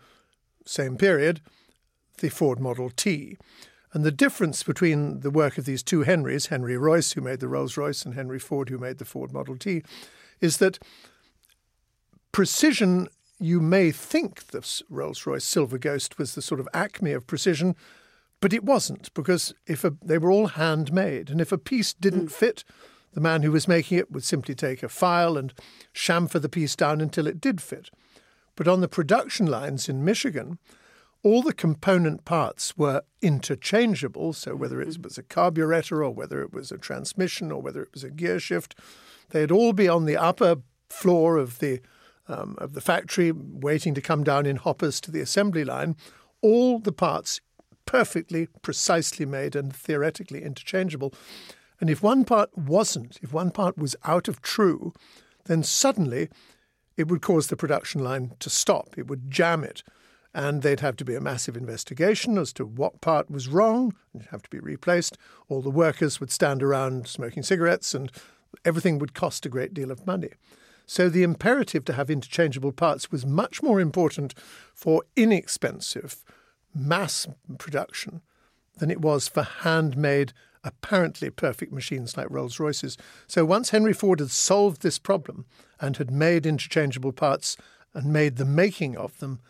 same 0.67 0.97
period, 0.97 1.41
the 2.19 2.29
Ford 2.29 2.61
Model 2.61 2.91
T. 2.91 3.39
And 3.93 4.05
the 4.05 4.11
difference 4.11 4.65
between 4.65 5.21
the 5.21 5.31
work 5.31 5.57
of 5.57 5.67
these 5.67 5.83
two 5.83 6.03
Henrys, 6.03 6.47
Henry 6.47 6.77
Royce, 6.77 7.13
who 7.13 7.21
made 7.21 7.39
the 7.39 7.49
Rolls 7.49 7.77
Royce, 7.77 8.05
and 8.05 8.15
Henry 8.15 8.41
Ford, 8.41 8.69
who 8.69 8.79
made 8.79 8.99
the 8.99 9.05
Ford 9.05 9.33
Model 9.33 9.57
T, 9.57 9.83
is 10.41 10.57
that 10.57 10.81
precision, 12.33 13.09
you 13.39 13.61
may 13.61 13.93
think 13.93 14.49
the 14.49 14.83
Rolls 14.91 15.25
Royce 15.27 15.45
Silver 15.45 15.79
Ghost 15.79 16.19
was 16.19 16.35
the 16.35 16.43
sort 16.43 16.59
of 16.59 16.69
acme 16.75 17.13
of 17.13 17.27
precision, 17.29 17.77
but 18.41 18.53
it 18.53 18.65
wasn't 18.65 19.15
because 19.15 19.55
if 19.67 19.85
a, 19.85 19.95
they 20.03 20.19
were 20.19 20.31
all 20.31 20.49
handmade. 20.49 21.31
And 21.31 21.41
if 21.41 21.53
a 21.53 21.59
piece 21.59 21.95
didn't 21.95 22.27
mm. 22.27 22.33
fit, 22.33 22.65
the 23.14 23.21
man 23.21 23.42
who 23.42 23.52
was 23.52 23.68
making 23.68 23.99
it 23.99 24.11
would 24.11 24.25
simply 24.25 24.54
take 24.54 24.83
a 24.83 24.88
file 24.88 25.37
and 25.37 25.54
chamfer 25.94 26.42
the 26.42 26.49
piece 26.49 26.76
down 26.76 27.00
until 27.00 27.26
it 27.26 27.40
did 27.40 27.61
fit. 27.61 27.90
But 28.56 28.68
on 28.68 28.80
the 28.80 28.88
production 28.88 29.47
lines 29.47 29.88
in 29.88 30.04
Michigan, 30.04 30.59
all 31.23 31.40
the 31.40 31.54
component 31.54 32.25
parts 32.25 32.76
were 32.76 33.02
interchangeable. 33.23 34.33
So 34.33 34.54
whether 34.54 34.80
it 34.80 35.02
was 35.02 35.16
a 35.16 35.23
carburetor 35.23 36.04
or 36.04 36.11
whether 36.11 36.42
it 36.42 36.52
was 36.52 36.71
a 36.71 36.78
transmission 36.78 37.50
or 37.50 37.62
whether 37.62 37.83
it 37.83 37.92
was 37.94 38.04
a 38.04 38.11
gear 38.11 38.38
shift, 38.38 38.78
they'd 39.30 39.50
all 39.50 39.73
be 39.73 39.88
on 39.88 40.04
the 40.04 40.16
upper 40.16 40.56
floor 40.88 41.38
of 41.38 41.59
the 41.61 41.80
um, 42.26 42.56
of 42.59 42.73
the 42.73 42.80
factory, 42.80 43.33
waiting 43.33 43.92
to 43.92 44.00
come 44.00 44.25
down 44.25 44.47
in 44.47 44.56
hoppers 44.56 44.99
to 45.02 45.11
the 45.11 45.21
assembly 45.21 45.62
line. 45.62 45.94
All 46.40 46.78
the 46.78 46.92
parts 46.92 47.42
perfectly, 47.85 48.49
precisely 48.62 49.26
made 49.26 49.54
and 49.54 49.76
theoretically 49.76 50.42
interchangeable. 50.42 51.12
And 51.81 51.90
if 51.90 52.02
one 52.02 52.25
part 52.25 52.57
wasn't, 52.57 53.19
if 53.23 53.33
one 53.33 53.50
part 53.50 53.76
was 53.76 53.97
out 54.04 54.28
of 54.28 54.40
true, 54.40 54.93
then 55.47 55.62
suddenly 55.62 56.28
it 56.97 57.09
would 57.09 57.23
cause 57.23 57.49
the 57.49 57.57
production 57.57 58.02
line 58.02 58.33
to 58.38 58.49
stop. 58.49 58.95
It 58.97 59.09
would 59.09 59.31
jam 59.31 59.64
it. 59.64 59.83
And 60.33 60.62
there'd 60.62 60.81
have 60.81 60.97
to 60.97 61.04
be 61.04 61.14
a 61.14 61.21
massive 61.21 61.57
investigation 61.57 62.38
as 62.38 62.52
to 62.54 62.64
what 62.64 63.00
part 63.00 63.31
was 63.31 63.49
wrong. 63.49 63.95
And 64.12 64.23
it'd 64.23 64.31
have 64.31 64.43
to 64.43 64.50
be 64.50 64.59
replaced. 64.59 65.16
All 65.49 65.62
the 65.62 65.71
workers 65.71 66.19
would 66.19 66.31
stand 66.31 66.62
around 66.62 67.07
smoking 67.07 67.43
cigarettes, 67.43 67.95
and 67.95 68.11
everything 68.64 68.99
would 68.99 69.14
cost 69.14 69.47
a 69.47 69.49
great 69.49 69.75
deal 69.75 69.90
of 69.90 70.07
money. 70.07 70.31
So 70.87 71.09
the 71.09 71.23
imperative 71.23 71.85
to 71.87 71.95
have 71.95 72.11
interchangeable 72.11 72.73
parts 72.73 73.11
was 73.11 73.25
much 73.25 73.62
more 73.62 73.81
important 73.81 74.35
for 74.75 75.04
inexpensive 75.16 76.25
mass 76.75 77.26
production 77.59 78.21
than 78.78 78.90
it 78.90 79.00
was 79.00 79.28
for 79.28 79.43
handmade, 79.43 80.33
apparently 80.64 81.30
perfect 81.30 81.73
machines 81.73 82.16
like 82.16 82.30
Rolls 82.30 82.59
Royces. 82.59 82.97
So 83.26 83.44
once 83.44 83.71
Henry 83.71 83.92
Ford 83.92 84.21
had 84.21 84.30
solved 84.30 84.83
this 84.83 84.99
problem 84.99 85.44
and 85.80 85.97
had 85.97 86.11
made 86.11 86.47
interchangeable 86.47 87.12
parts 87.12 87.56
and 87.92 88.12
made 88.12 88.37
the 88.37 88.44
making 88.44 88.97
of 88.97 89.18
them 89.18 89.40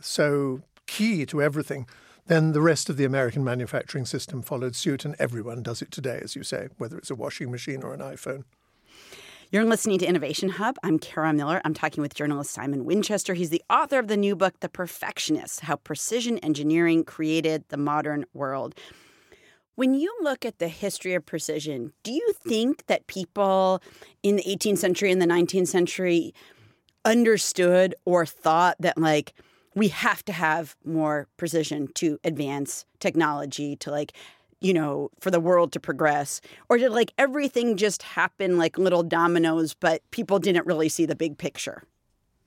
so 0.00 0.62
key 0.86 1.26
to 1.26 1.42
everything, 1.42 1.86
then 2.26 2.52
the 2.52 2.60
rest 2.60 2.90
of 2.90 2.96
the 2.96 3.04
American 3.04 3.42
manufacturing 3.42 4.04
system 4.04 4.42
followed 4.42 4.76
suit, 4.76 5.04
and 5.04 5.16
everyone 5.18 5.62
does 5.62 5.80
it 5.80 5.90
today, 5.90 6.20
as 6.22 6.36
you 6.36 6.42
say, 6.42 6.68
whether 6.76 6.98
it's 6.98 7.10
a 7.10 7.14
washing 7.14 7.50
machine 7.50 7.82
or 7.82 7.94
an 7.94 8.00
iPhone. 8.00 8.44
You're 9.50 9.64
listening 9.64 9.98
to 10.00 10.06
Innovation 10.06 10.50
Hub. 10.50 10.76
I'm 10.82 10.98
Kara 10.98 11.32
Miller. 11.32 11.62
I'm 11.64 11.72
talking 11.72 12.02
with 12.02 12.14
journalist 12.14 12.50
Simon 12.50 12.84
Winchester. 12.84 13.32
He's 13.32 13.48
the 13.48 13.62
author 13.70 13.98
of 13.98 14.06
the 14.06 14.16
new 14.16 14.36
book, 14.36 14.60
The 14.60 14.68
Perfectionists 14.68 15.60
How 15.60 15.76
Precision 15.76 16.36
Engineering 16.40 17.02
Created 17.02 17.64
the 17.70 17.78
Modern 17.78 18.26
World. 18.34 18.74
When 19.78 19.94
you 19.94 20.12
look 20.22 20.44
at 20.44 20.58
the 20.58 20.66
history 20.66 21.14
of 21.14 21.24
precision, 21.24 21.92
do 22.02 22.10
you 22.10 22.34
think 22.44 22.88
that 22.88 23.06
people 23.06 23.80
in 24.24 24.34
the 24.34 24.42
18th 24.42 24.78
century 24.78 25.12
and 25.12 25.22
the 25.22 25.26
19th 25.26 25.68
century 25.68 26.34
understood 27.04 27.94
or 28.04 28.26
thought 28.26 28.74
that, 28.80 28.98
like, 28.98 29.34
we 29.76 29.86
have 29.86 30.24
to 30.24 30.32
have 30.32 30.74
more 30.84 31.28
precision 31.36 31.86
to 31.94 32.18
advance 32.24 32.86
technology, 32.98 33.76
to 33.76 33.92
like 33.92 34.14
you 34.60 34.74
know, 34.74 35.10
for 35.20 35.30
the 35.30 35.38
world 35.38 35.70
to 35.70 35.78
progress? 35.78 36.40
Or 36.68 36.76
did 36.76 36.90
like 36.90 37.12
everything 37.16 37.76
just 37.76 38.02
happen 38.02 38.58
like 38.58 38.78
little 38.78 39.04
dominoes, 39.04 39.74
but 39.74 40.02
people 40.10 40.40
didn't 40.40 40.66
really 40.66 40.88
see 40.88 41.06
the 41.06 41.14
big 41.14 41.38
picture? 41.38 41.84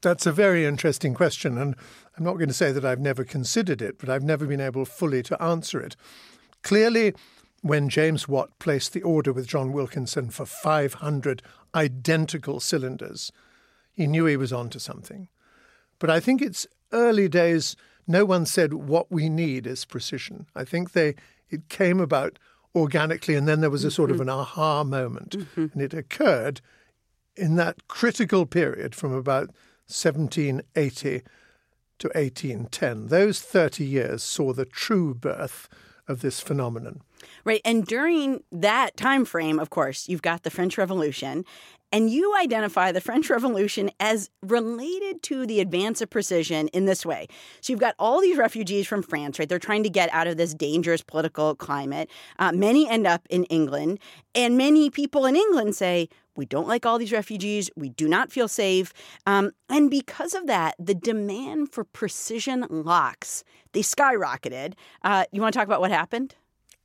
That's 0.01 0.25
a 0.25 0.33
very 0.33 0.65
interesting 0.65 1.13
question. 1.13 1.57
And 1.57 1.75
I'm 2.17 2.25
not 2.25 2.33
going 2.33 2.50
to 2.50 2.53
say 2.53 2.73
that 2.73 2.83
I've 2.83 3.00
never 3.00 3.23
considered 3.23 3.81
it, 3.81 4.00
but 4.00 4.09
I've 4.09 4.23
never 4.23 4.45
been 4.45 4.59
able 4.59 4.83
fully 4.83 5.23
to 5.23 5.41
answer 5.41 5.79
it. 5.79 5.95
Clearly, 6.63 7.13
when 7.61 7.89
James 7.89 8.27
Watt 8.27 8.57
placed 8.59 8.93
the 8.93 9.03
order 9.03 9.31
with 9.31 9.47
John 9.47 9.71
Wilkinson 9.71 10.29
for 10.29 10.45
500 10.45 11.41
identical 11.75 12.59
cylinders, 12.59 13.31
he 13.93 14.07
knew 14.07 14.25
he 14.25 14.37
was 14.37 14.53
onto 14.53 14.79
something. 14.79 15.27
But 15.99 16.09
I 16.09 16.19
think 16.19 16.41
it's 16.41 16.65
early 16.91 17.27
days, 17.27 17.75
no 18.07 18.25
one 18.25 18.45
said 18.45 18.73
what 18.73 19.11
we 19.11 19.29
need 19.29 19.67
is 19.67 19.85
precision. 19.85 20.47
I 20.55 20.63
think 20.63 20.91
they 20.91 21.15
it 21.49 21.69
came 21.69 21.99
about 21.99 22.39
organically, 22.73 23.35
and 23.35 23.47
then 23.47 23.61
there 23.61 23.69
was 23.69 23.83
a 23.83 23.91
sort 23.91 24.09
mm-hmm. 24.09 24.15
of 24.15 24.21
an 24.21 24.29
aha 24.29 24.83
moment. 24.83 25.37
Mm-hmm. 25.37 25.65
And 25.73 25.81
it 25.81 25.93
occurred 25.93 26.61
in 27.35 27.55
that 27.57 27.87
critical 27.87 28.45
period 28.45 28.95
from 28.95 29.13
about 29.13 29.47
1780 29.87 31.21
to 31.99 32.07
1810. 32.07 33.07
Those 33.07 33.41
30 33.41 33.83
years 33.85 34.23
saw 34.23 34.53
the 34.53 34.65
true 34.65 35.13
birth 35.13 35.67
of 36.08 36.22
this 36.22 36.39
phenomenon. 36.39 37.01
Right. 37.43 37.62
And 37.63 37.86
during 37.86 38.43
that 38.51 38.98
time 38.98 39.25
frame, 39.25 39.60
of 39.60 39.70
course, 39.70 40.10
you've 40.10 40.22
got 40.22 40.43
the 40.43 40.50
French 40.50 40.77
Revolution, 40.77 41.46
and 41.91 42.10
you 42.10 42.34
identify 42.38 42.91
the 42.91 43.01
French 43.01 43.29
Revolution 43.29 43.91
as 44.00 44.29
related 44.41 45.22
to 45.24 45.46
the 45.46 45.60
advance 45.60 46.01
of 46.01 46.10
precision 46.10 46.70
in 46.70 46.86
this 46.86 47.05
way. 47.05 47.27
So 47.60 47.74
you've 47.74 47.81
got 47.81 47.96
all 48.00 48.22
these 48.22 48.38
refugees 48.38 48.88
from 48.88 49.03
France, 49.03 49.38
right? 49.38 49.50
They're 49.50 49.60
trying 49.60 49.84
to 49.84 49.89
get 49.89 50.10
out 50.13 50.25
of 50.27 50.38
this 50.38 50.53
dangerous 50.53 51.03
political 51.03 51.53
climate. 51.53 52.10
Uh, 52.39 52.53
many 52.53 52.89
end 52.89 53.08
up 53.08 53.27
in 53.29 53.43
England, 53.46 54.00
and 54.34 54.58
many 54.58 54.89
people 54.89 55.25
in 55.25 55.36
England 55.36 55.75
say, 55.75 56.08
we 56.35 56.45
don't 56.45 56.67
like 56.67 56.85
all 56.85 56.97
these 56.97 57.11
refugees. 57.11 57.69
We 57.75 57.89
do 57.89 58.07
not 58.07 58.31
feel 58.31 58.47
safe. 58.47 58.93
Um, 59.25 59.51
and 59.69 59.89
because 59.89 60.33
of 60.33 60.47
that, 60.47 60.75
the 60.79 60.95
demand 60.95 61.71
for 61.71 61.83
precision 61.83 62.65
locks, 62.69 63.43
they 63.73 63.81
skyrocketed. 63.81 64.73
Uh, 65.03 65.25
you 65.31 65.41
want 65.41 65.53
to 65.53 65.59
talk 65.59 65.67
about 65.67 65.81
what 65.81 65.91
happened? 65.91 66.35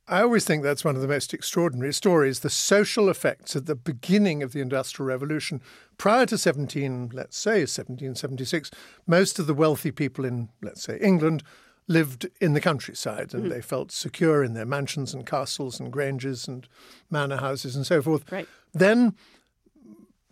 I 0.09 0.21
always 0.21 0.45
think 0.45 0.63
that's 0.63 0.85
one 0.85 0.95
of 0.95 1.01
the 1.01 1.07
most 1.07 1.33
extraordinary 1.33 1.93
stories 1.93 2.39
the 2.39 2.49
social 2.49 3.09
effects 3.09 3.57
at 3.57 3.65
the 3.65 3.75
beginning 3.75 4.41
of 4.41 4.53
the 4.53 4.61
Industrial 4.61 5.05
Revolution. 5.05 5.61
Prior 5.97 6.25
to 6.27 6.37
17, 6.37 7.11
let's 7.13 7.37
say 7.37 7.61
1776, 7.61 8.71
most 9.05 9.37
of 9.37 9.47
the 9.47 9.53
wealthy 9.53 9.91
people 9.91 10.23
in, 10.23 10.47
let's 10.61 10.83
say, 10.83 10.97
England 11.01 11.43
lived 11.89 12.27
in 12.39 12.53
the 12.53 12.61
countryside 12.61 13.33
and 13.33 13.45
mm. 13.45 13.49
they 13.49 13.61
felt 13.61 13.91
secure 13.91 14.43
in 14.43 14.53
their 14.53 14.65
mansions 14.65 15.13
and 15.13 15.25
castles 15.25 15.79
and 15.79 15.91
granges 15.91 16.47
and 16.47 16.67
manor 17.09 17.37
houses 17.37 17.75
and 17.75 17.85
so 17.85 18.01
forth. 18.01 18.29
Right. 18.31 18.47
Then 18.73 19.13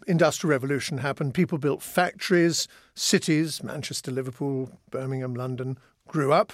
industrial 0.07 0.51
revolution 0.51 0.99
happened 0.99 1.33
people 1.33 1.57
built 1.57 1.81
factories 1.81 2.67
cities 2.93 3.63
manchester 3.63 4.11
liverpool 4.11 4.69
birmingham 4.91 5.33
london 5.33 5.77
grew 6.07 6.31
up 6.31 6.53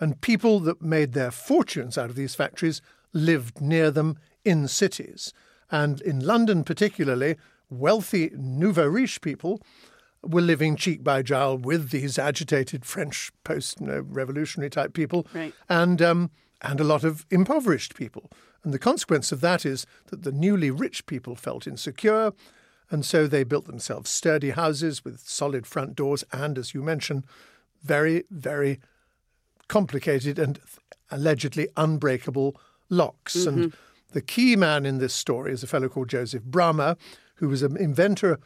and 0.00 0.20
people 0.20 0.60
that 0.60 0.82
made 0.82 1.12
their 1.12 1.30
fortunes 1.30 1.96
out 1.96 2.10
of 2.10 2.16
these 2.16 2.34
factories 2.34 2.80
lived 3.12 3.60
near 3.60 3.90
them 3.90 4.18
in 4.44 4.68
cities. 4.68 5.32
And 5.70 6.00
in 6.00 6.20
London, 6.20 6.64
particularly, 6.64 7.36
wealthy 7.70 8.30
nouveau 8.36 8.86
riche 8.86 9.20
people 9.20 9.60
were 10.22 10.42
living 10.42 10.76
cheek 10.76 11.02
by 11.02 11.22
jowl 11.22 11.56
with 11.56 11.90
these 11.90 12.18
agitated 12.18 12.84
French 12.84 13.32
post 13.44 13.78
revolutionary 13.80 14.70
type 14.70 14.92
people, 14.92 15.26
right. 15.34 15.54
and 15.68 16.00
um, 16.02 16.30
and 16.62 16.80
a 16.80 16.84
lot 16.84 17.04
of 17.04 17.26
impoverished 17.30 17.94
people. 17.94 18.30
And 18.64 18.72
the 18.72 18.78
consequence 18.78 19.30
of 19.30 19.40
that 19.42 19.64
is 19.64 19.86
that 20.06 20.22
the 20.22 20.32
newly 20.32 20.70
rich 20.70 21.06
people 21.06 21.36
felt 21.36 21.66
insecure, 21.66 22.32
and 22.90 23.04
so 23.04 23.26
they 23.26 23.44
built 23.44 23.66
themselves 23.66 24.10
sturdy 24.10 24.50
houses 24.50 25.04
with 25.04 25.20
solid 25.20 25.66
front 25.66 25.94
doors 25.94 26.24
and, 26.32 26.58
as 26.58 26.74
you 26.74 26.82
mentioned, 26.82 27.24
very 27.82 28.24
very 28.30 28.80
complicated 29.68 30.38
and 30.38 30.60
allegedly 31.10 31.68
unbreakable 31.76 32.60
locks. 32.88 33.36
Mm-hmm. 33.36 33.48
And 33.48 33.72
the 34.12 34.20
key 34.20 34.56
man 34.56 34.86
in 34.86 34.98
this 34.98 35.14
story 35.14 35.52
is 35.52 35.62
a 35.62 35.66
fellow 35.66 35.88
called 35.88 36.08
Joseph 36.08 36.44
Bramah, 36.44 36.96
who 37.36 37.48
was 37.48 37.62
an 37.62 37.76
inventor 37.76 38.38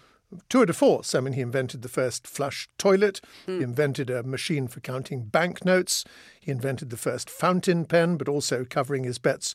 tour 0.49 0.66
de 0.66 0.73
force. 0.73 1.14
I 1.14 1.20
mean, 1.20 1.35
he 1.35 1.40
invented 1.40 1.82
the 1.82 1.88
first 1.88 2.26
flush 2.26 2.68
toilet. 2.78 3.20
Mm. 3.47 3.59
He 3.59 3.62
invented 3.64 4.11
a 4.11 4.23
machine 4.23 4.68
for 4.68 4.80
counting 4.80 5.25
banknotes. 5.25 6.04
He 6.40 6.50
invented 6.50 6.90
the 6.90 6.97
first 6.97 7.28
fountain 7.28 7.85
pen, 7.85 8.16
but 8.16 8.28
also 8.28 8.64
covering 8.64 9.04
his 9.04 9.18
bets, 9.18 9.54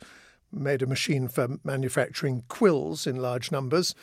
made 0.55 0.81
a 0.81 0.87
machine 0.87 1.27
for 1.27 1.59
manufacturing 1.63 2.43
quills 2.47 3.05
in 3.05 3.17
large 3.17 3.51
numbers. 3.51 3.93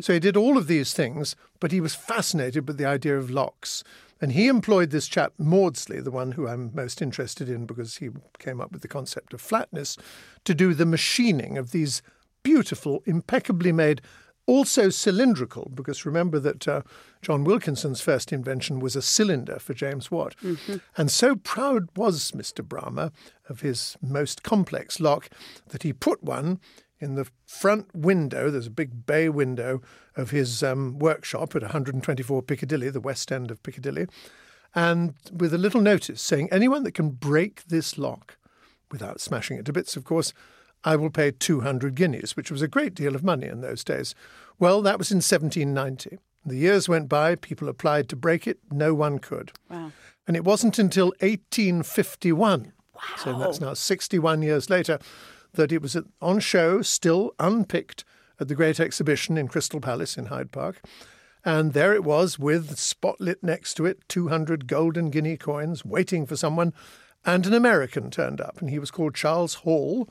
So 0.00 0.12
he 0.12 0.18
did 0.18 0.36
all 0.36 0.58
of 0.58 0.66
these 0.66 0.92
things, 0.92 1.36
but 1.60 1.72
he 1.72 1.80
was 1.80 1.94
fascinated 1.94 2.66
with 2.66 2.78
the 2.78 2.84
idea 2.84 3.16
of 3.16 3.30
locks. 3.30 3.84
And 4.20 4.32
he 4.32 4.48
employed 4.48 4.90
this 4.90 5.06
chap, 5.06 5.32
Maudslay, 5.38 6.02
the 6.02 6.10
one 6.10 6.32
who 6.32 6.48
I'm 6.48 6.72
most 6.74 7.00
interested 7.00 7.48
in 7.48 7.66
because 7.66 7.98
he 7.98 8.10
came 8.38 8.60
up 8.60 8.72
with 8.72 8.82
the 8.82 8.88
concept 8.88 9.32
of 9.32 9.40
flatness, 9.40 9.96
to 10.44 10.54
do 10.54 10.74
the 10.74 10.86
machining 10.86 11.56
of 11.56 11.70
these 11.70 12.02
beautiful, 12.42 13.02
impeccably 13.06 13.72
made, 13.72 14.02
also 14.48 14.88
cylindrical, 14.88 15.70
because 15.74 16.06
remember 16.06 16.40
that 16.40 16.66
uh, 16.66 16.82
John 17.22 17.44
Wilkinson's 17.44 18.00
first 18.00 18.32
invention 18.32 18.80
was 18.80 18.96
a 18.96 19.02
cylinder 19.02 19.58
for 19.58 19.74
James 19.74 20.10
Watt. 20.10 20.34
Mm-hmm. 20.42 20.76
And 20.96 21.10
so 21.10 21.36
proud 21.36 21.88
was 21.94 22.32
Mr. 22.32 22.66
Bramah 22.66 23.12
of 23.48 23.60
his 23.60 23.96
most 24.02 24.42
complex 24.42 24.98
lock 24.98 25.28
that 25.68 25.82
he 25.82 25.92
put 25.92 26.24
one 26.24 26.58
in 26.98 27.14
the 27.14 27.28
front 27.46 27.94
window, 27.94 28.50
there's 28.50 28.66
a 28.66 28.70
big 28.70 29.06
bay 29.06 29.28
window 29.28 29.80
of 30.16 30.30
his 30.30 30.64
um, 30.64 30.98
workshop 30.98 31.54
at 31.54 31.62
124 31.62 32.42
Piccadilly, 32.42 32.90
the 32.90 33.00
west 33.00 33.30
end 33.30 33.52
of 33.52 33.62
Piccadilly, 33.62 34.08
and 34.74 35.14
with 35.32 35.54
a 35.54 35.58
little 35.58 35.80
notice 35.80 36.20
saying, 36.20 36.48
anyone 36.50 36.82
that 36.82 36.94
can 36.94 37.10
break 37.10 37.62
this 37.68 37.98
lock, 37.98 38.36
without 38.90 39.20
smashing 39.20 39.58
it 39.58 39.64
to 39.66 39.72
bits, 39.72 39.96
of 39.96 40.04
course, 40.04 40.32
I 40.84 40.96
will 40.96 41.10
pay 41.10 41.30
200 41.30 41.94
guineas, 41.94 42.36
which 42.36 42.50
was 42.50 42.62
a 42.62 42.68
great 42.68 42.94
deal 42.94 43.14
of 43.14 43.24
money 43.24 43.46
in 43.46 43.60
those 43.60 43.84
days. 43.84 44.14
Well, 44.58 44.82
that 44.82 44.98
was 44.98 45.10
in 45.10 45.16
1790. 45.16 46.18
The 46.44 46.56
years 46.56 46.88
went 46.88 47.08
by, 47.08 47.34
people 47.34 47.68
applied 47.68 48.08
to 48.08 48.16
break 48.16 48.46
it, 48.46 48.58
no 48.70 48.94
one 48.94 49.18
could. 49.18 49.52
Wow. 49.68 49.92
And 50.26 50.36
it 50.36 50.44
wasn't 50.44 50.78
until 50.78 51.08
1851, 51.20 52.72
wow. 52.94 53.00
so 53.16 53.38
that's 53.38 53.60
now 53.60 53.74
61 53.74 54.42
years 54.42 54.70
later, 54.70 54.98
that 55.54 55.72
it 55.72 55.82
was 55.82 55.96
on 56.20 56.40
show, 56.40 56.82
still 56.82 57.34
unpicked, 57.38 58.04
at 58.40 58.48
the 58.48 58.54
Great 58.54 58.78
Exhibition 58.78 59.36
in 59.36 59.48
Crystal 59.48 59.80
Palace 59.80 60.16
in 60.16 60.26
Hyde 60.26 60.52
Park. 60.52 60.82
And 61.44 61.72
there 61.72 61.94
it 61.94 62.04
was, 62.04 62.38
with 62.38 62.76
spotlit 62.76 63.42
next 63.42 63.74
to 63.74 63.86
it, 63.86 64.06
200 64.08 64.66
golden 64.66 65.10
guinea 65.10 65.36
coins 65.36 65.84
waiting 65.84 66.26
for 66.26 66.36
someone. 66.36 66.72
And 67.24 67.46
an 67.46 67.54
American 67.54 68.10
turned 68.10 68.40
up, 68.40 68.60
and 68.60 68.70
he 68.70 68.78
was 68.78 68.90
called 68.90 69.14
Charles 69.14 69.54
Hall. 69.54 70.08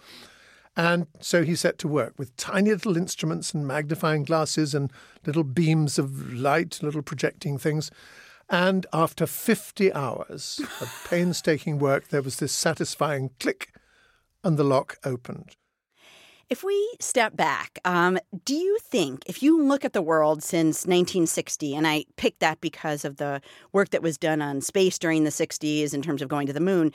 And 0.78 1.08
so 1.20 1.44
he 1.44 1.56
set 1.56 1.80
to 1.80 1.88
work 1.88 2.14
with 2.20 2.38
tiny 2.38 2.70
little 2.70 2.96
instruments 2.96 3.52
and 3.52 3.68
magnifying 3.68 4.24
glasses 4.24 4.76
and 4.76 4.94
little 5.26 5.44
beams 5.44 5.98
of 5.98 6.32
light, 6.32 6.84
little 6.84 7.02
projecting 7.02 7.58
things. 7.58 7.90
And 8.48 8.86
after 8.94 9.26
50 9.26 9.92
hours 9.92 10.62
of 10.80 11.06
painstaking 11.10 11.80
work, 11.80 12.10
there 12.10 12.22
was 12.22 12.38
this 12.38 12.54
satisfying 12.54 13.32
click, 13.40 13.74
and 14.44 14.56
the 14.56 14.64
lock 14.64 14.98
opened. 15.04 15.56
If 16.50 16.64
we 16.64 16.94
step 17.02 17.36
back, 17.36 17.78
um, 17.84 18.18
do 18.46 18.56
you 18.56 18.78
think, 18.82 19.24
if 19.28 19.44
you 19.44 19.62
look 19.62 19.84
at 19.84 19.92
the 19.92 20.02
world 20.02 20.42
since 20.42 20.86
1960, 20.86 21.76
and 21.76 21.86
I 21.86 22.06
picked 22.16 22.40
that 22.40 22.62
because 22.62 23.04
of 23.04 23.18
the 23.18 23.42
work 23.74 23.90
that 23.90 24.02
was 24.02 24.18
done 24.18 24.42
on 24.42 24.62
space 24.62 24.98
during 24.98 25.26
the 25.26 25.30
60s 25.30 25.94
in 25.94 26.02
terms 26.02 26.22
of 26.22 26.30
going 26.30 26.48
to 26.48 26.54
the 26.54 26.62
moon, 26.62 26.94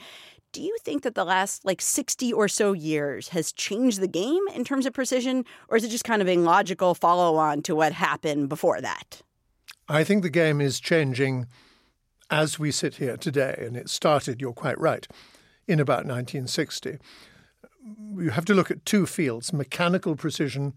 do 0.53 0.61
you 0.61 0.75
think 0.81 1.03
that 1.03 1.13
the 1.13 1.23
last 1.23 1.65
like 1.65 1.81
60 1.81 2.33
or 2.33 2.47
so 2.47 2.73
years 2.73 3.29
has 3.29 3.51
changed 3.51 4.01
the 4.01 4.07
game 4.07 4.41
in 4.55 4.63
terms 4.63 4.87
of 4.87 4.93
precision, 4.93 5.45
or 5.67 5.77
is 5.77 5.83
it 5.83 5.89
just 5.89 6.03
kind 6.03 6.23
of 6.23 6.27
a 6.27 6.37
logical 6.37 6.95
follow 6.95 7.35
on 7.35 7.61
to 7.61 7.75
what 7.75 7.93
happened 7.93 8.49
before 8.49 8.81
that? 8.81 9.21
I 9.87 10.03
think 10.03 10.23
the 10.23 10.31
game 10.31 10.61
is 10.61 10.79
changing 10.79 11.45
as 12.31 12.57
we 12.57 12.71
sit 12.71 12.95
here 12.95 13.17
today, 13.17 13.55
and 13.59 13.77
it 13.77 13.87
started, 13.87 14.41
you're 14.41 14.53
quite 14.53 14.79
right, 14.79 15.07
in 15.67 15.79
about 15.79 16.07
1960 16.07 16.97
you 18.17 18.29
have 18.29 18.45
to 18.45 18.53
look 18.53 18.71
at 18.71 18.85
two 18.85 19.05
fields 19.05 19.53
mechanical 19.53 20.15
precision 20.15 20.73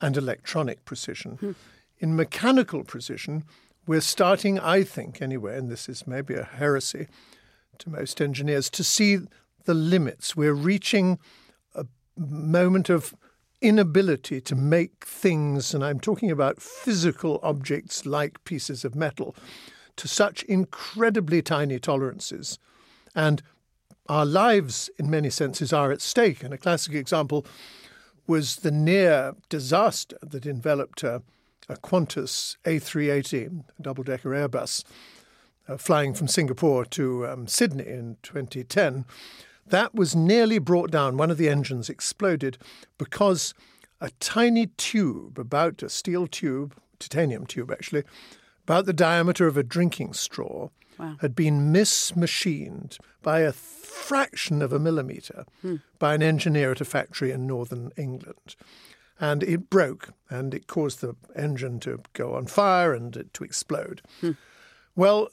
and 0.00 0.16
electronic 0.16 0.84
precision. 0.84 1.32
Hmm. 1.36 1.52
In 1.98 2.16
mechanical 2.16 2.84
precision, 2.84 3.44
we're 3.86 4.02
starting, 4.02 4.58
I 4.58 4.82
think, 4.82 5.22
anyway, 5.22 5.56
and 5.56 5.70
this 5.70 5.88
is 5.88 6.06
maybe 6.06 6.34
a 6.34 6.44
heresy 6.44 7.06
to 7.78 7.90
most 7.90 8.20
engineers, 8.20 8.68
to 8.70 8.84
see 8.84 9.18
the 9.64 9.74
limits. 9.74 10.36
We're 10.36 10.54
reaching 10.54 11.18
a 11.74 11.86
moment 12.16 12.90
of 12.90 13.14
inability 13.60 14.40
to 14.42 14.54
make 14.54 15.04
things, 15.04 15.74
and 15.74 15.84
I'm 15.84 16.00
talking 16.00 16.30
about 16.30 16.60
physical 16.60 17.40
objects 17.42 18.04
like 18.04 18.44
pieces 18.44 18.84
of 18.84 18.94
metal, 18.94 19.34
to 19.96 20.08
such 20.08 20.42
incredibly 20.44 21.40
tiny 21.42 21.78
tolerances. 21.78 22.58
And 23.14 23.42
our 24.08 24.26
lives, 24.26 24.90
in 24.98 25.10
many 25.10 25.30
senses, 25.30 25.72
are 25.72 25.92
at 25.92 26.00
stake. 26.00 26.42
And 26.42 26.52
a 26.54 26.58
classic 26.58 26.94
example 26.94 27.46
was 28.26 28.56
the 28.56 28.70
near 28.70 29.34
disaster 29.48 30.16
that 30.22 30.46
enveloped 30.46 31.02
a, 31.02 31.22
a 31.68 31.76
Qantas 31.76 32.56
A380, 32.64 33.64
a 33.78 33.82
double 33.82 34.04
decker 34.04 34.30
Airbus, 34.30 34.84
uh, 35.68 35.76
flying 35.76 36.14
from 36.14 36.28
Singapore 36.28 36.84
to 36.84 37.26
um, 37.26 37.46
Sydney 37.46 37.86
in 37.86 38.16
2010. 38.22 39.04
That 39.66 39.94
was 39.94 40.14
nearly 40.14 40.58
brought 40.58 40.90
down. 40.90 41.16
One 41.16 41.30
of 41.30 41.38
the 41.38 41.48
engines 41.48 41.88
exploded 41.88 42.56
because 42.98 43.54
a 44.00 44.10
tiny 44.20 44.66
tube, 44.76 45.38
about 45.38 45.82
a 45.82 45.88
steel 45.88 46.26
tube, 46.26 46.74
titanium 46.98 47.46
tube 47.46 47.70
actually, 47.70 48.04
about 48.66 48.84
the 48.84 48.92
diameter 48.92 49.46
of 49.46 49.56
a 49.56 49.62
drinking 49.62 50.12
straw, 50.12 50.70
wow. 50.98 51.16
had 51.20 51.36
been 51.36 51.72
mismachined 51.72 52.98
by 53.22 53.40
a 53.40 53.52
fraction 53.52 54.60
of 54.60 54.72
a 54.72 54.78
millimetre 54.80 55.46
hmm. 55.62 55.76
by 56.00 56.14
an 56.14 56.22
engineer 56.22 56.72
at 56.72 56.80
a 56.80 56.84
factory 56.84 57.30
in 57.30 57.46
northern 57.46 57.92
England. 57.96 58.56
And 59.20 59.44
it 59.44 59.70
broke 59.70 60.14
and 60.28 60.52
it 60.52 60.66
caused 60.66 61.00
the 61.00 61.14
engine 61.36 61.78
to 61.80 62.02
go 62.12 62.34
on 62.34 62.46
fire 62.46 62.92
and 62.92 63.16
it 63.16 63.32
to 63.34 63.44
explode. 63.44 64.02
Hmm. 64.20 64.32
Well, 64.96 65.28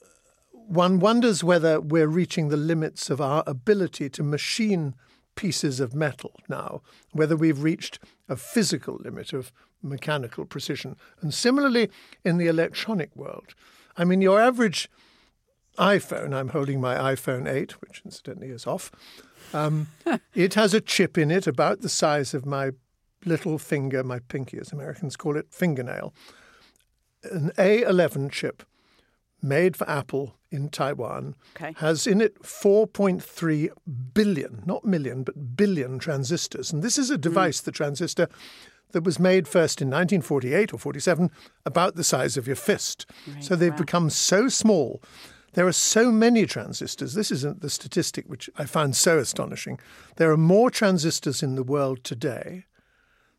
one 0.52 1.00
wonders 1.00 1.44
whether 1.44 1.82
we're 1.82 2.08
reaching 2.08 2.50
the 2.50 2.58
limits 2.58 3.10
of 3.10 3.20
our 3.20 3.44
ability 3.48 4.12
to 4.12 4.22
machine 4.22 4.94
pieces 5.34 5.80
of 5.80 5.96
metal 5.96 6.34
now, 6.48 6.84
whether 7.14 7.36
we've 7.36 7.64
reached 7.64 7.98
a 8.30 8.36
physical 8.36 9.00
limit 9.04 9.34
of 9.34 9.52
mechanical 9.84 10.46
precision. 10.46 10.96
And 11.22 11.34
similarly, 11.34 11.90
in 12.24 12.38
the 12.38 12.48
electronic 12.48 13.16
world, 13.16 13.54
I 13.98 14.06
mean, 14.06 14.22
your 14.22 14.42
average 14.42 14.90
iPhone, 15.78 16.34
I'm 16.34 16.50
holding 16.50 16.80
my 16.80 16.96
iPhone 17.16 17.52
8, 17.52 17.82
which 17.82 18.02
incidentally 18.06 18.50
is 18.50 18.68
off. 18.68 18.92
Um, 19.54 19.88
it 20.36 20.54
has 20.54 20.74
a 20.74 20.82
chip 20.82 21.18
in 21.18 21.32
it 21.32 21.48
about 21.48 21.82
the 21.82 21.90
size 21.90 22.34
of 22.34 22.46
my 22.46 22.72
little 23.26 23.58
finger, 23.58 24.04
my 24.04 24.20
pinky, 24.20 24.58
as 24.60 24.72
Americans 24.72 25.16
call 25.16 25.38
it, 25.38 25.48
fingernail. 25.52 26.14
An 27.24 27.52
A11 27.58 28.32
chip 28.32 28.64
made 29.42 29.76
for 29.76 29.90
Apple 29.90 30.36
in 30.52 30.70
Taiwan 30.70 31.36
okay. 31.56 31.74
has 31.78 32.08
in 32.08 32.22
it 32.22 32.42
4.3 32.44 33.70
billion, 34.14 34.64
not 34.66 34.86
million, 34.86 35.24
but 35.24 35.56
billion 35.56 36.00
transistors. 36.00 36.72
And 36.72 36.84
this 36.84 36.98
is 36.98 37.10
a 37.10 37.18
device, 37.18 37.62
mm. 37.62 37.66
the 37.66 37.72
transistor, 37.72 38.30
that 38.94 39.04
was 39.04 39.20
made 39.20 39.48
first 39.48 39.82
in 39.82 39.90
1948 39.90 40.74
or 40.74 40.80
47, 40.80 41.30
about 41.66 41.96
the 41.96 42.04
size 42.04 42.38
of 42.38 42.48
your 42.48 42.56
fist. 42.56 43.06
Right. 43.28 43.44
So 43.44 43.56
they've 43.56 43.72
wow. 43.72 43.78
become 43.78 44.10
so 44.10 44.48
small 44.48 45.02
there 45.54 45.68
are 45.68 45.72
so 45.72 46.12
many 46.12 46.46
transistors. 46.46 47.14
This 47.14 47.32
isn't 47.32 47.62
the 47.62 47.70
statistic 47.70 48.26
which 48.28 48.50
I 48.58 48.66
found 48.66 48.96
so 48.96 49.20
astonishing. 49.20 49.80
There 50.16 50.32
are 50.32 50.38
more 50.38 50.70
transistors 50.70 51.44
in 51.44 51.56
the 51.56 51.64
world 51.64 52.04
today 52.04 52.66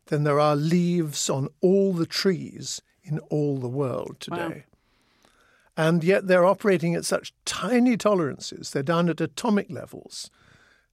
than 0.07 0.23
there 0.23 0.39
are 0.39 0.55
leaves 0.55 1.29
on 1.29 1.49
all 1.61 1.93
the 1.93 2.05
trees 2.05 2.81
in 3.03 3.19
all 3.29 3.57
the 3.57 3.67
world 3.67 4.17
today. 4.19 4.65
Wow. 4.65 5.31
And 5.77 6.03
yet 6.03 6.27
they're 6.27 6.45
operating 6.45 6.95
at 6.95 7.03
such 7.03 7.33
tiny 7.43 7.97
tolerances, 7.97 8.71
they're 8.71 8.81
down 8.81 9.09
at 9.09 9.19
atomic 9.19 9.69
levels. 9.69 10.29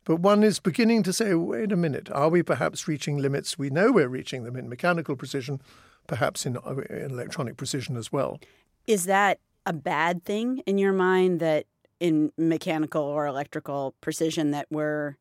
But 0.04 0.16
one 0.16 0.42
is 0.42 0.58
beginning 0.58 1.04
to 1.04 1.12
say, 1.12 1.34
wait 1.34 1.70
a 1.70 1.76
minute, 1.76 2.10
are 2.10 2.28
we 2.28 2.42
perhaps 2.42 2.88
reaching 2.88 3.18
limits? 3.18 3.58
We 3.58 3.70
know 3.70 3.92
we're 3.92 4.08
reaching 4.08 4.42
them 4.44 4.56
in 4.56 4.68
mechanical 4.68 5.14
precision, 5.14 5.60
perhaps 6.06 6.44
in, 6.44 6.56
uh, 6.56 6.76
in 6.90 7.10
electronic 7.10 7.56
precision 7.56 7.96
as 7.96 8.12
well. 8.12 8.40
Is 8.86 9.04
that 9.04 9.38
a 9.64 9.72
bad 9.72 10.24
thing 10.24 10.58
in 10.66 10.78
your 10.78 10.92
mind 10.92 11.38
that 11.40 11.66
in 12.00 12.32
mechanical 12.36 13.02
or 13.02 13.26
electrical 13.26 13.94
precision 14.00 14.50
that 14.50 14.66
we're 14.70 15.16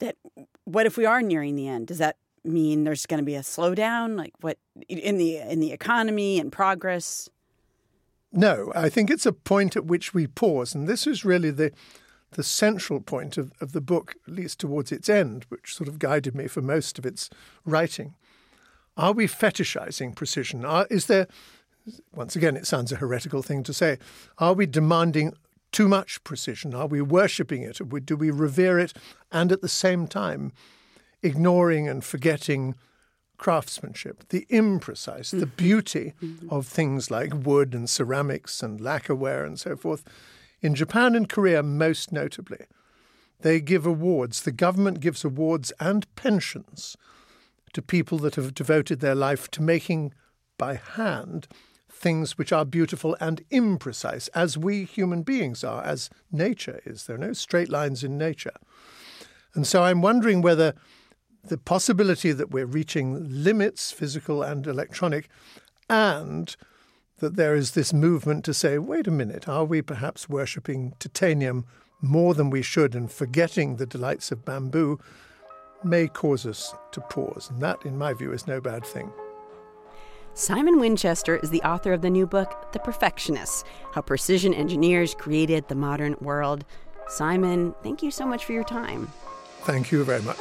that 0.00 0.16
what 0.64 0.86
if 0.86 0.96
we 0.96 1.04
are 1.04 1.20
nearing 1.20 1.56
the 1.56 1.68
end? 1.68 1.88
Does 1.88 1.98
that 1.98 2.16
mean 2.42 2.84
there's 2.84 3.04
going 3.06 3.18
to 3.18 3.24
be 3.24 3.34
a 3.34 3.40
slowdown 3.40 4.16
like 4.16 4.32
what 4.40 4.56
in 4.88 5.18
the 5.18 5.36
in 5.38 5.60
the 5.60 5.72
economy 5.72 6.38
and 6.40 6.50
progress? 6.50 7.28
No, 8.32 8.72
I 8.74 8.88
think 8.88 9.10
it's 9.10 9.26
a 9.26 9.32
point 9.32 9.76
at 9.76 9.84
which 9.84 10.14
we 10.14 10.26
pause 10.26 10.74
and 10.74 10.88
this 10.88 11.06
is 11.06 11.24
really 11.24 11.50
the 11.50 11.70
the 12.36 12.42
central 12.42 13.00
point 13.00 13.36
of, 13.36 13.52
of 13.60 13.72
the 13.72 13.80
book, 13.80 14.14
at 14.26 14.34
least 14.34 14.60
towards 14.60 14.92
its 14.92 15.08
end, 15.08 15.44
which 15.48 15.74
sort 15.74 15.88
of 15.88 15.98
guided 15.98 16.34
me 16.34 16.46
for 16.46 16.62
most 16.62 16.98
of 16.98 17.04
its 17.04 17.28
writing. 17.64 18.14
Are 18.96 19.12
we 19.12 19.26
fetishizing 19.26 20.14
precision? 20.14 20.64
Are, 20.64 20.86
is 20.88 21.06
there 21.06 21.26
once 22.12 22.36
again, 22.36 22.56
it 22.56 22.66
sounds 22.66 22.92
a 22.92 22.96
heretical 22.96 23.42
thing 23.42 23.62
to 23.64 23.72
say. 23.72 23.98
Are 24.38 24.52
we 24.52 24.66
demanding 24.66 25.32
too 25.72 25.88
much 25.88 26.22
precision? 26.24 26.74
Are 26.74 26.86
we 26.86 27.00
worshipping 27.00 27.62
it? 27.62 27.78
Do 28.04 28.16
we 28.16 28.30
revere 28.30 28.78
it? 28.78 28.92
And 29.30 29.52
at 29.52 29.60
the 29.60 29.68
same 29.68 30.06
time, 30.06 30.52
ignoring 31.22 31.88
and 31.88 32.04
forgetting 32.04 32.74
craftsmanship, 33.38 34.28
the 34.30 34.46
imprecise, 34.50 35.30
the 35.30 35.46
mm-hmm. 35.46 35.56
beauty 35.56 36.14
mm-hmm. 36.22 36.48
of 36.50 36.66
things 36.66 37.10
like 37.10 37.32
wood 37.34 37.74
and 37.74 37.88
ceramics 37.88 38.62
and 38.62 38.80
lacquerware 38.80 39.44
and 39.44 39.60
so 39.60 39.76
forth. 39.76 40.04
In 40.66 40.74
Japan 40.74 41.14
and 41.14 41.28
Korea, 41.28 41.62
most 41.62 42.10
notably, 42.10 42.66
they 43.42 43.60
give 43.60 43.86
awards. 43.86 44.42
The 44.42 44.50
government 44.50 44.98
gives 44.98 45.24
awards 45.24 45.72
and 45.78 46.12
pensions 46.16 46.96
to 47.72 47.80
people 47.80 48.18
that 48.18 48.34
have 48.34 48.52
devoted 48.52 48.98
their 48.98 49.14
life 49.14 49.48
to 49.52 49.62
making 49.62 50.12
by 50.58 50.74
hand 50.74 51.46
things 51.88 52.36
which 52.36 52.52
are 52.52 52.64
beautiful 52.64 53.16
and 53.20 53.48
imprecise, 53.50 54.28
as 54.34 54.58
we 54.58 54.82
human 54.82 55.22
beings 55.22 55.62
are, 55.62 55.84
as 55.84 56.10
nature 56.32 56.80
is. 56.84 57.04
There 57.04 57.14
are 57.14 57.26
no 57.28 57.32
straight 57.32 57.68
lines 57.68 58.02
in 58.02 58.18
nature. 58.18 58.56
And 59.54 59.68
so 59.68 59.84
I'm 59.84 60.02
wondering 60.02 60.42
whether 60.42 60.74
the 61.44 61.58
possibility 61.58 62.32
that 62.32 62.50
we're 62.50 62.66
reaching 62.66 63.24
limits, 63.28 63.92
physical 63.92 64.42
and 64.42 64.66
electronic, 64.66 65.28
and 65.88 66.56
that 67.18 67.36
there 67.36 67.54
is 67.54 67.72
this 67.72 67.92
movement 67.92 68.44
to 68.44 68.54
say, 68.54 68.78
wait 68.78 69.06
a 69.06 69.10
minute, 69.10 69.48
are 69.48 69.64
we 69.64 69.82
perhaps 69.82 70.28
worshipping 70.28 70.94
titanium 70.98 71.64
more 72.02 72.34
than 72.34 72.50
we 72.50 72.62
should 72.62 72.94
and 72.94 73.10
forgetting 73.10 73.76
the 73.76 73.86
delights 73.86 74.30
of 74.30 74.44
bamboo 74.44 74.98
may 75.82 76.08
cause 76.08 76.46
us 76.46 76.74
to 76.92 77.00
pause. 77.00 77.48
And 77.50 77.60
that, 77.62 77.84
in 77.84 77.96
my 77.96 78.12
view, 78.12 78.32
is 78.32 78.46
no 78.46 78.60
bad 78.60 78.84
thing. 78.84 79.10
Simon 80.34 80.78
Winchester 80.78 81.36
is 81.36 81.48
the 81.48 81.62
author 81.62 81.92
of 81.92 82.02
the 82.02 82.10
new 82.10 82.26
book, 82.26 82.72
The 82.72 82.78
Perfectionists 82.78 83.64
How 83.92 84.02
Precision 84.02 84.52
Engineers 84.52 85.14
Created 85.14 85.66
the 85.68 85.74
Modern 85.74 86.14
World. 86.20 86.64
Simon, 87.08 87.74
thank 87.82 88.02
you 88.02 88.10
so 88.10 88.26
much 88.26 88.44
for 88.44 88.52
your 88.52 88.64
time. 88.64 89.10
Thank 89.62 89.90
you 89.90 90.04
very 90.04 90.22
much. 90.22 90.38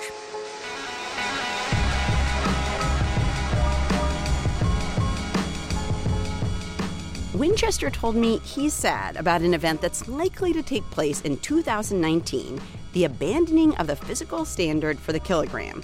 Winchester 7.36 7.90
told 7.90 8.16
me 8.16 8.38
he's 8.40 8.74
sad 8.74 9.18
about 9.18 9.42
an 9.42 9.54
event 9.54 9.82
that's 9.82 10.08
likely 10.08 10.54
to 10.54 10.64
take 10.64 10.90
place 10.90 11.20
in 11.22 11.36
2019 11.38 12.62
the 12.94 13.04
abandoning 13.04 13.76
of 13.76 13.88
the 13.88 13.96
physical 13.96 14.46
standard 14.46 14.98
for 14.98 15.12
the 15.12 15.20
kilogram. 15.20 15.84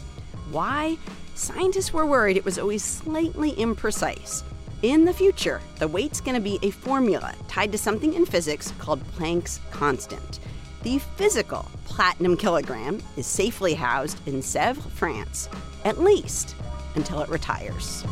Why? 0.51 0.97
Scientists 1.35 1.91
were 1.91 2.05
worried 2.05 2.37
it 2.37 2.45
was 2.45 2.57
always 2.57 2.85
slightly 2.85 3.51
imprecise. 3.53 4.43
In 4.81 5.03
the 5.03 5.13
future, 5.13 5.59
the 5.77 5.89
weight's 5.89 6.21
going 6.21 6.35
to 6.35 6.41
be 6.41 6.57
a 6.61 6.71
formula 6.71 7.33
tied 7.49 7.73
to 7.73 7.77
something 7.77 8.13
in 8.13 8.25
physics 8.25 8.73
called 8.79 9.03
Planck's 9.17 9.59
constant. 9.71 10.39
The 10.83 10.99
physical 11.17 11.69
platinum 11.83 12.37
kilogram 12.37 13.01
is 13.17 13.27
safely 13.27 13.73
housed 13.73 14.25
in 14.25 14.35
Sèvres, 14.35 14.89
France, 14.91 15.49
at 15.83 15.99
least 15.99 16.55
until 16.95 17.21
it 17.21 17.29
retires. 17.29 18.05